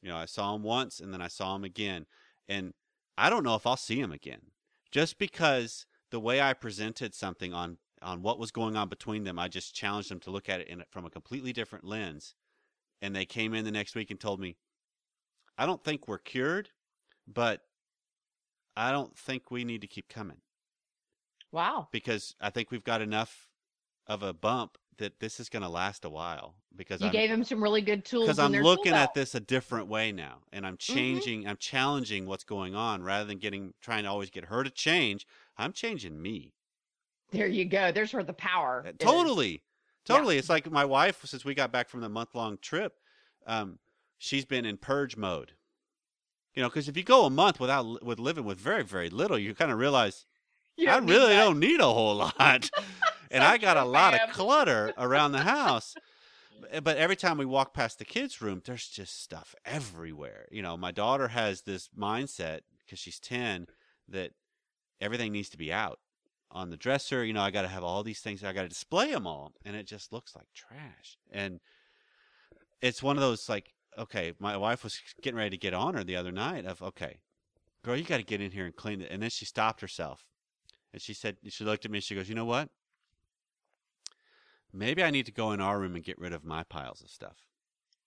You 0.03 0.09
know, 0.11 0.17
I 0.17 0.27
saw 0.27 0.55
him 0.55 0.63
once 0.63 1.01
and 1.01 1.13
then 1.13 1.23
I 1.23 1.29
saw 1.29 1.55
him 1.57 1.65
again. 1.65 2.07
And 2.49 2.75
I 3.17 3.31
don't 3.31 3.45
know 3.45 3.55
if 3.55 3.67
I'll 3.67 3.77
see 3.77 4.01
him 4.01 4.13
again. 4.13 4.41
Just 4.91 5.19
because 5.19 5.87
the 6.11 6.21
way 6.21 6.41
I 6.41 6.53
presented 6.53 7.15
something 7.15 7.53
on 7.53 7.79
on 8.03 8.21
what 8.21 8.39
was 8.39 8.51
going 8.51 8.77
on 8.77 8.91
between 8.91 9.25
them, 9.25 9.39
I 9.39 9.49
just 9.49 9.75
challenged 9.75 10.11
them 10.11 10.21
to 10.21 10.31
look 10.31 10.51
at 10.51 10.61
it 10.61 10.69
in, 10.69 10.85
from 10.91 11.07
a 11.07 11.11
completely 11.11 11.55
different 11.55 11.87
lens. 11.87 12.35
And 13.01 13.17
they 13.17 13.25
came 13.25 13.55
in 13.55 13.65
the 13.65 13.71
next 13.71 13.95
week 13.95 14.11
and 14.11 14.21
told 14.21 14.41
me, 14.41 14.57
"I 15.57 15.65
don't 15.65 15.83
think 15.83 16.07
we're 16.07 16.19
cured, 16.19 16.71
but 17.27 17.63
I 18.77 18.93
don't 18.93 19.17
think 19.17 19.51
we 19.51 19.65
need 19.65 19.81
to 19.83 19.87
keep 19.87 20.09
coming 20.09 20.43
Wow. 21.51 21.89
because 21.93 22.35
I 22.41 22.51
think 22.51 22.71
we've 22.71 22.85
got 22.85 23.01
enough 23.01 23.49
of 24.07 24.23
a 24.23 24.33
bump 24.33 24.79
that 24.99 25.19
this 25.19 25.41
is 25.41 25.49
going 25.49 25.63
to 25.63 25.69
last 25.69 26.05
a 26.05 26.11
while 26.11 26.55
because 26.77 27.01
You 27.01 27.09
I'm, 27.09 27.13
gave 27.13 27.29
them 27.31 27.43
some 27.43 27.63
really 27.63 27.81
good 27.83 28.05
tools. 28.05 28.27
because 28.27 28.39
I'm 28.39 28.53
tool 28.53 28.63
looking 28.63 28.93
at 28.93 29.13
this 29.15 29.35
a 29.35 29.41
different 29.41 29.89
way 29.89 30.13
now, 30.13 30.39
and 30.53 30.65
I'm 30.67 30.77
changing. 30.77 31.47
I'm 31.49 31.57
challenging 31.57 32.27
what's 32.27 32.45
going 32.45 32.75
on 32.75 33.03
rather 33.03 33.25
than 33.25 33.39
getting 33.39 33.75
trying 33.81 34.05
to 34.05 34.11
always 34.11 34.31
get 34.31 34.45
her 34.47 34.63
to 34.63 34.71
change. 34.71 35.27
I'm 35.59 35.73
changing 35.73 36.21
me. 36.23 36.53
There 37.33 37.47
you 37.49 37.65
go. 37.65 37.91
There's 37.91 38.13
where 38.15 38.23
the 38.23 38.33
power. 38.35 38.85
Uh, 38.87 38.91
is. 38.91 38.95
Totally, 39.01 39.51
Yeah. 39.53 39.59
totally. 40.17 40.39
It's 40.39 40.49
like 40.49 40.71
my 40.71 40.85
wife 40.85 41.25
since 41.25 41.45
we 41.45 41.55
got 41.55 41.73
back 41.73 41.89
from 41.89 42.01
the 42.01 42.09
month 42.09 42.35
long 42.35 42.59
trip. 42.61 42.95
Um, 43.47 43.79
she's 44.19 44.45
been 44.45 44.65
in 44.65 44.77
purge 44.77 45.17
mode. 45.17 45.53
You 46.55 46.63
know, 46.63 46.69
because 46.69 46.89
if 46.89 46.97
you 46.97 47.03
go 47.03 47.25
a 47.27 47.31
month 47.31 47.59
without 47.59 48.05
with 48.05 48.21
living 48.21 48.45
with 48.45 48.59
very 48.59 48.85
very 48.85 49.11
little, 49.11 49.39
you 49.39 49.55
kind 49.55 49.73
of 49.73 49.79
realize 49.79 50.25
I 50.79 50.99
really 50.99 51.35
that. 51.35 51.43
don't 51.45 51.59
need 51.59 51.81
a 51.81 51.85
whole 51.93 52.15
lot. 52.39 52.71
And 53.35 53.45
I 53.45 53.59
got 53.59 53.77
a 53.77 53.85
lot 53.85 54.15
of 54.15 54.31
clutter 54.31 54.93
around 54.97 55.33
the 55.33 55.43
house. 55.43 55.95
Eh, 56.71 56.81
but 56.81 56.97
every 56.97 57.17
time 57.17 57.37
we 57.37 57.45
walk 57.45 57.75
past 57.75 57.99
the 57.99 58.05
kids' 58.05 58.41
room, 58.41 58.63
there's 58.65 58.89
just 58.89 59.21
stuff 59.21 59.55
everywhere. 59.65 60.47
You 60.51 60.63
know, 60.63 60.77
my 60.77 60.93
daughter 60.93 61.29
has 61.29 61.63
this 61.63 61.91
mindset 61.99 62.61
because 62.79 62.99
she's 62.99 63.19
10 63.19 63.67
that 64.09 64.31
everything 65.01 65.33
needs 65.33 65.49
to 65.51 65.59
be 65.59 65.73
out 65.73 65.99
on 66.51 66.71
the 66.71 66.77
dresser. 66.77 67.25
You 67.25 67.33
know, 67.33 67.43
I 67.43 67.51
got 67.51 67.63
to 67.63 67.69
have 67.69 67.85
all 67.85 68.03
these 68.03 68.21
things. 68.21 68.43
I 68.45 68.53
got 68.53 68.63
to 68.63 68.69
display 68.69 69.11
them 69.11 69.27
all. 69.27 69.53
And 69.65 69.77
it 69.77 69.87
just 69.87 70.13
looks 70.13 70.35
like 70.35 70.47
trash. 70.55 71.19
And 71.31 71.61
it's 72.81 73.03
one 73.03 73.17
of 73.17 73.23
those 73.23 73.49
like, 73.49 73.75
okay, 73.99 74.33
my 74.39 74.57
wife 74.57 74.85
was 74.85 74.99
getting 75.23 75.37
ready 75.37 75.51
to 75.51 75.59
get 75.59 75.75
on 75.75 75.95
her 75.95 76.05
the 76.05 76.17
other 76.17 76.33
night 76.33 76.67
of, 76.67 76.83
okay, 76.83 77.19
girl, 77.83 77.97
you 77.97 78.05
got 78.05 78.19
to 78.19 78.25
get 78.25 78.41
in 78.41 78.53
here 78.53 78.65
and 78.65 78.77
clean 78.77 79.01
it. 79.01 79.11
And 79.11 79.23
then 79.23 79.31
she 79.31 79.45
stopped 79.45 79.81
herself. 79.81 80.25
And 80.93 81.03
she 81.03 81.15
said, 81.15 81.37
she 81.49 81.65
looked 81.65 81.85
at 81.85 81.91
me 81.91 81.99
and 81.99 82.05
she 82.05 82.15
goes, 82.15 82.29
you 82.29 82.37
know 82.37 82.45
what? 82.45 82.69
Maybe 84.75 85.03
I 85.03 85.11
need 85.11 85.27
to 85.27 85.33
go 85.33 85.53
in 85.53 85.61
our 85.61 85.79
room 85.79 85.95
and 85.95 86.05
get 86.05 86.19
rid 86.19 86.33
of 86.33 86.45
my 86.45 86.65
piles 86.65 87.01
of 87.01 87.11
stuff. 87.11 87.37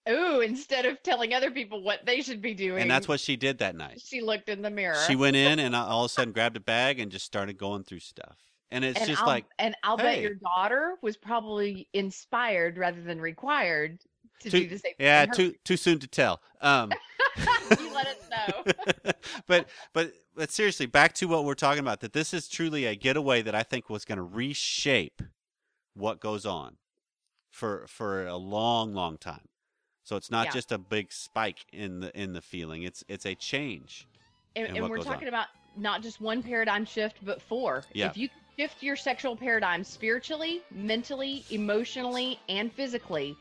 Ooh, 0.09 0.39
instead 0.39 0.85
of 0.85 1.01
telling 1.03 1.33
other 1.33 1.51
people 1.51 1.81
what 1.83 2.05
they 2.05 2.21
should 2.21 2.41
be 2.41 2.53
doing. 2.53 2.81
And 2.81 2.89
that's 2.91 3.07
what 3.07 3.19
she 3.19 3.35
did 3.35 3.59
that 3.59 3.75
night. 3.75 4.01
she 4.03 4.21
looked 4.21 4.47
in 4.47 4.61
the 4.61 4.69
mirror. 4.69 4.95
She 5.07 5.15
went 5.15 5.35
in 5.35 5.59
and 5.59 5.75
all 5.75 6.05
of 6.05 6.11
a 6.11 6.13
sudden 6.13 6.31
grabbed 6.33 6.55
a 6.55 6.61
bag 6.61 6.99
and 6.99 7.11
just 7.11 7.25
started 7.25 7.57
going 7.57 7.83
through 7.83 7.99
stuff. 7.99 8.37
and 8.71 8.85
it's 8.85 8.99
and 8.99 9.09
just 9.09 9.21
I'll, 9.21 9.27
like 9.27 9.45
and 9.59 9.75
I'll 9.83 9.97
bet 9.97 10.21
your 10.21 10.35
daughter 10.35 10.95
was 11.01 11.17
probably 11.17 11.89
inspired 11.93 12.77
rather 12.77 13.01
than 13.01 13.19
required 13.19 13.99
to 14.41 14.49
Too- 14.49 14.59
do 14.61 14.67
the 14.67 14.77
same. 14.77 14.93
thing 14.93 14.93
yeah, 14.99 15.25
too 15.25 15.55
too 15.65 15.77
soon 15.77 15.99
to 15.99 16.07
tell. 16.07 16.41
Um, 16.61 16.91
you 17.37 17.93
let 17.93 18.07
us 18.07 18.17
know. 18.29 19.11
but 19.47 19.67
but 19.93 20.13
but 20.35 20.51
seriously, 20.51 20.85
back 20.85 21.13
to 21.15 21.27
what 21.27 21.43
we're 21.43 21.55
talking 21.55 21.79
about. 21.79 21.99
That 22.01 22.13
this 22.13 22.33
is 22.33 22.47
truly 22.47 22.85
a 22.85 22.95
getaway 22.95 23.41
that 23.41 23.55
I 23.55 23.63
think 23.63 23.89
was 23.89 24.05
going 24.05 24.17
to 24.17 24.23
reshape 24.23 25.21
what 25.97 26.19
goes 26.19 26.45
on 26.45 26.77
for 27.49 27.85
for 27.87 28.25
a 28.27 28.35
long, 28.37 28.93
long 28.93 29.17
time. 29.17 29.47
So 30.03 30.15
it's 30.15 30.31
not 30.31 30.47
Yeah. 30.47 30.51
just 30.53 30.71
a 30.71 30.77
big 30.77 31.11
spike 31.11 31.65
in 31.73 31.99
the 31.99 32.17
in 32.19 32.33
the 32.33 32.41
feeling. 32.41 32.83
It's 32.83 33.03
it's 33.07 33.25
a 33.25 33.35
change. 33.35 34.07
And, 34.55 34.75
and 34.77 34.89
we're 34.89 34.97
talking 34.99 35.27
on. 35.27 35.33
about 35.33 35.47
not 35.75 36.01
just 36.01 36.19
one 36.21 36.41
paradigm 36.41 36.85
shift, 36.85 37.17
but 37.23 37.41
four. 37.41 37.83
Yeah. 37.93 38.07
If 38.09 38.17
you 38.17 38.29
shift 38.57 38.81
your 38.81 38.95
sexual 38.95 39.35
paradigm 39.35 39.83
spiritually, 39.83 40.63
mentally, 40.71 41.45
emotionally, 41.51 42.39
and 42.49 42.71
physically, 42.73 43.37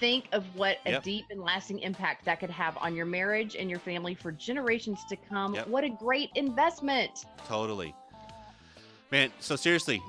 think 0.00 0.26
of 0.32 0.44
what 0.56 0.78
a 0.86 0.92
Yep. 0.92 1.02
deep 1.04 1.24
and 1.30 1.40
lasting 1.40 1.78
impact 1.80 2.24
that 2.24 2.40
could 2.40 2.50
have 2.50 2.76
on 2.78 2.96
your 2.96 3.06
marriage 3.06 3.54
and 3.54 3.70
your 3.70 3.78
family 3.78 4.14
for 4.14 4.32
generations 4.32 4.98
to 5.08 5.16
come. 5.16 5.54
Yep. 5.54 5.68
What 5.68 5.84
a 5.84 5.88
great 5.90 6.30
investment. 6.34 7.24
Totally. 7.46 7.94
Man, 9.12 9.32
so 9.38 9.54
seriously, 9.54 10.02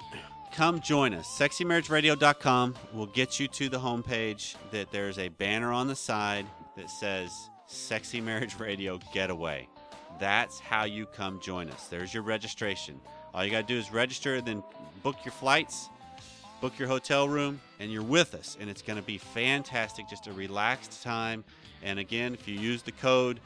come 0.51 0.79
join 0.81 1.13
us. 1.13 1.27
SexyMarriageRadio.com 1.39 2.75
will 2.93 3.05
get 3.07 3.39
you 3.39 3.47
to 3.49 3.69
the 3.69 3.79
homepage 3.79 4.55
that 4.71 4.91
there's 4.91 5.17
a 5.17 5.29
banner 5.29 5.71
on 5.71 5.87
the 5.87 5.95
side 5.95 6.45
that 6.75 6.89
says 6.89 7.31
Sexy 7.67 8.21
Marriage 8.21 8.59
Radio 8.59 8.99
Getaway. 9.13 9.67
That's 10.19 10.59
how 10.59 10.85
you 10.85 11.05
come 11.05 11.39
join 11.39 11.69
us. 11.69 11.87
There's 11.87 12.13
your 12.13 12.23
registration. 12.23 12.99
All 13.33 13.45
you 13.45 13.51
got 13.51 13.67
to 13.67 13.73
do 13.73 13.77
is 13.79 13.91
register, 13.91 14.41
then 14.41 14.63
book 15.03 15.17
your 15.23 15.33
flights, 15.33 15.89
book 16.61 16.77
your 16.79 16.87
hotel 16.87 17.27
room, 17.27 17.61
and 17.79 17.91
you're 17.91 18.01
with 18.01 18.33
us. 18.33 18.57
And 18.59 18.69
it's 18.69 18.81
going 18.81 18.97
to 18.97 19.05
be 19.05 19.17
fantastic, 19.17 20.09
just 20.09 20.27
a 20.27 20.33
relaxed 20.33 21.03
time. 21.03 21.43
And 21.83 21.99
again, 21.99 22.33
if 22.33 22.47
you 22.47 22.59
use 22.59 22.81
the 22.81 22.93
code, 22.93 23.39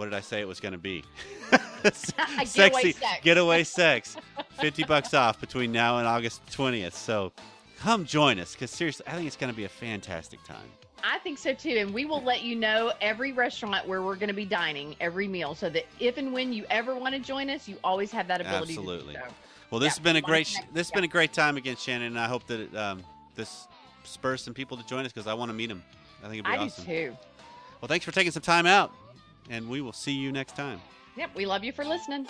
what 0.00 0.06
did 0.06 0.14
I 0.14 0.20
say 0.20 0.40
it 0.40 0.48
was 0.48 0.60
going 0.60 0.72
to 0.72 0.78
be? 0.78 1.04
Sexy 1.92 2.92
sex. 2.92 3.20
getaway 3.22 3.64
sex. 3.64 4.16
50 4.58 4.84
bucks 4.84 5.12
off 5.12 5.38
between 5.42 5.72
now 5.72 5.98
and 5.98 6.06
August 6.06 6.40
20th. 6.46 6.94
So 6.94 7.32
come 7.78 8.06
join 8.06 8.38
us 8.38 8.54
because 8.54 8.70
seriously, 8.70 9.06
I 9.06 9.12
think 9.12 9.26
it's 9.26 9.36
going 9.36 9.52
to 9.52 9.56
be 9.56 9.64
a 9.64 9.68
fantastic 9.68 10.42
time. 10.44 10.68
I 11.04 11.18
think 11.18 11.36
so 11.36 11.52
too. 11.52 11.76
And 11.78 11.92
we 11.92 12.06
will 12.06 12.22
let 12.22 12.42
you 12.42 12.56
know 12.56 12.94
every 13.02 13.32
restaurant 13.32 13.86
where 13.86 14.00
we're 14.00 14.14
going 14.16 14.28
to 14.28 14.34
be 14.34 14.46
dining, 14.46 14.96
every 15.00 15.28
meal, 15.28 15.54
so 15.54 15.68
that 15.68 15.84
if 15.98 16.16
and 16.16 16.32
when 16.32 16.54
you 16.54 16.64
ever 16.70 16.94
want 16.96 17.14
to 17.14 17.20
join 17.20 17.50
us, 17.50 17.68
you 17.68 17.76
always 17.84 18.10
have 18.10 18.26
that 18.28 18.40
ability 18.40 18.72
Absolutely. 18.72 19.14
to 19.14 19.20
do 19.20 19.26
so. 19.28 19.34
Well, 19.70 19.80
this 19.80 19.88
Yeah, 19.88 19.90
has 19.90 19.98
been 19.98 20.16
a 20.16 20.22
great 20.22 20.46
this 20.46 20.86
has 20.86 20.90
yeah. 20.90 20.94
been 20.94 21.04
a 21.04 21.08
great 21.08 21.34
time 21.34 21.58
again, 21.58 21.76
Shannon, 21.76 22.06
and 22.06 22.18
I 22.18 22.26
hope 22.26 22.46
that 22.46 22.60
it, 22.60 22.74
um, 22.74 23.02
this 23.34 23.68
spurs 24.04 24.42
some 24.42 24.54
people 24.54 24.78
to 24.78 24.86
join 24.86 25.04
us 25.04 25.12
because 25.12 25.26
I 25.26 25.34
want 25.34 25.50
to 25.50 25.54
meet 25.54 25.68
them. 25.68 25.82
I 26.20 26.28
think 26.28 26.36
it'd 26.36 26.44
be 26.46 26.50
I 26.52 26.56
awesome. 26.56 26.84
do 26.86 26.90
too. 27.08 27.16
Well, 27.82 27.88
thanks 27.88 28.04
for 28.04 28.12
taking 28.12 28.32
some 28.32 28.42
time 28.42 28.66
out, 28.66 28.92
and 29.50 29.68
we 29.68 29.82
will 29.82 29.92
see 29.92 30.12
you 30.12 30.32
next 30.32 30.56
time. 30.56 30.80
Yep, 31.16 31.30
we 31.34 31.44
love 31.44 31.64
you 31.64 31.72
for 31.72 31.84
listening. 31.84 32.26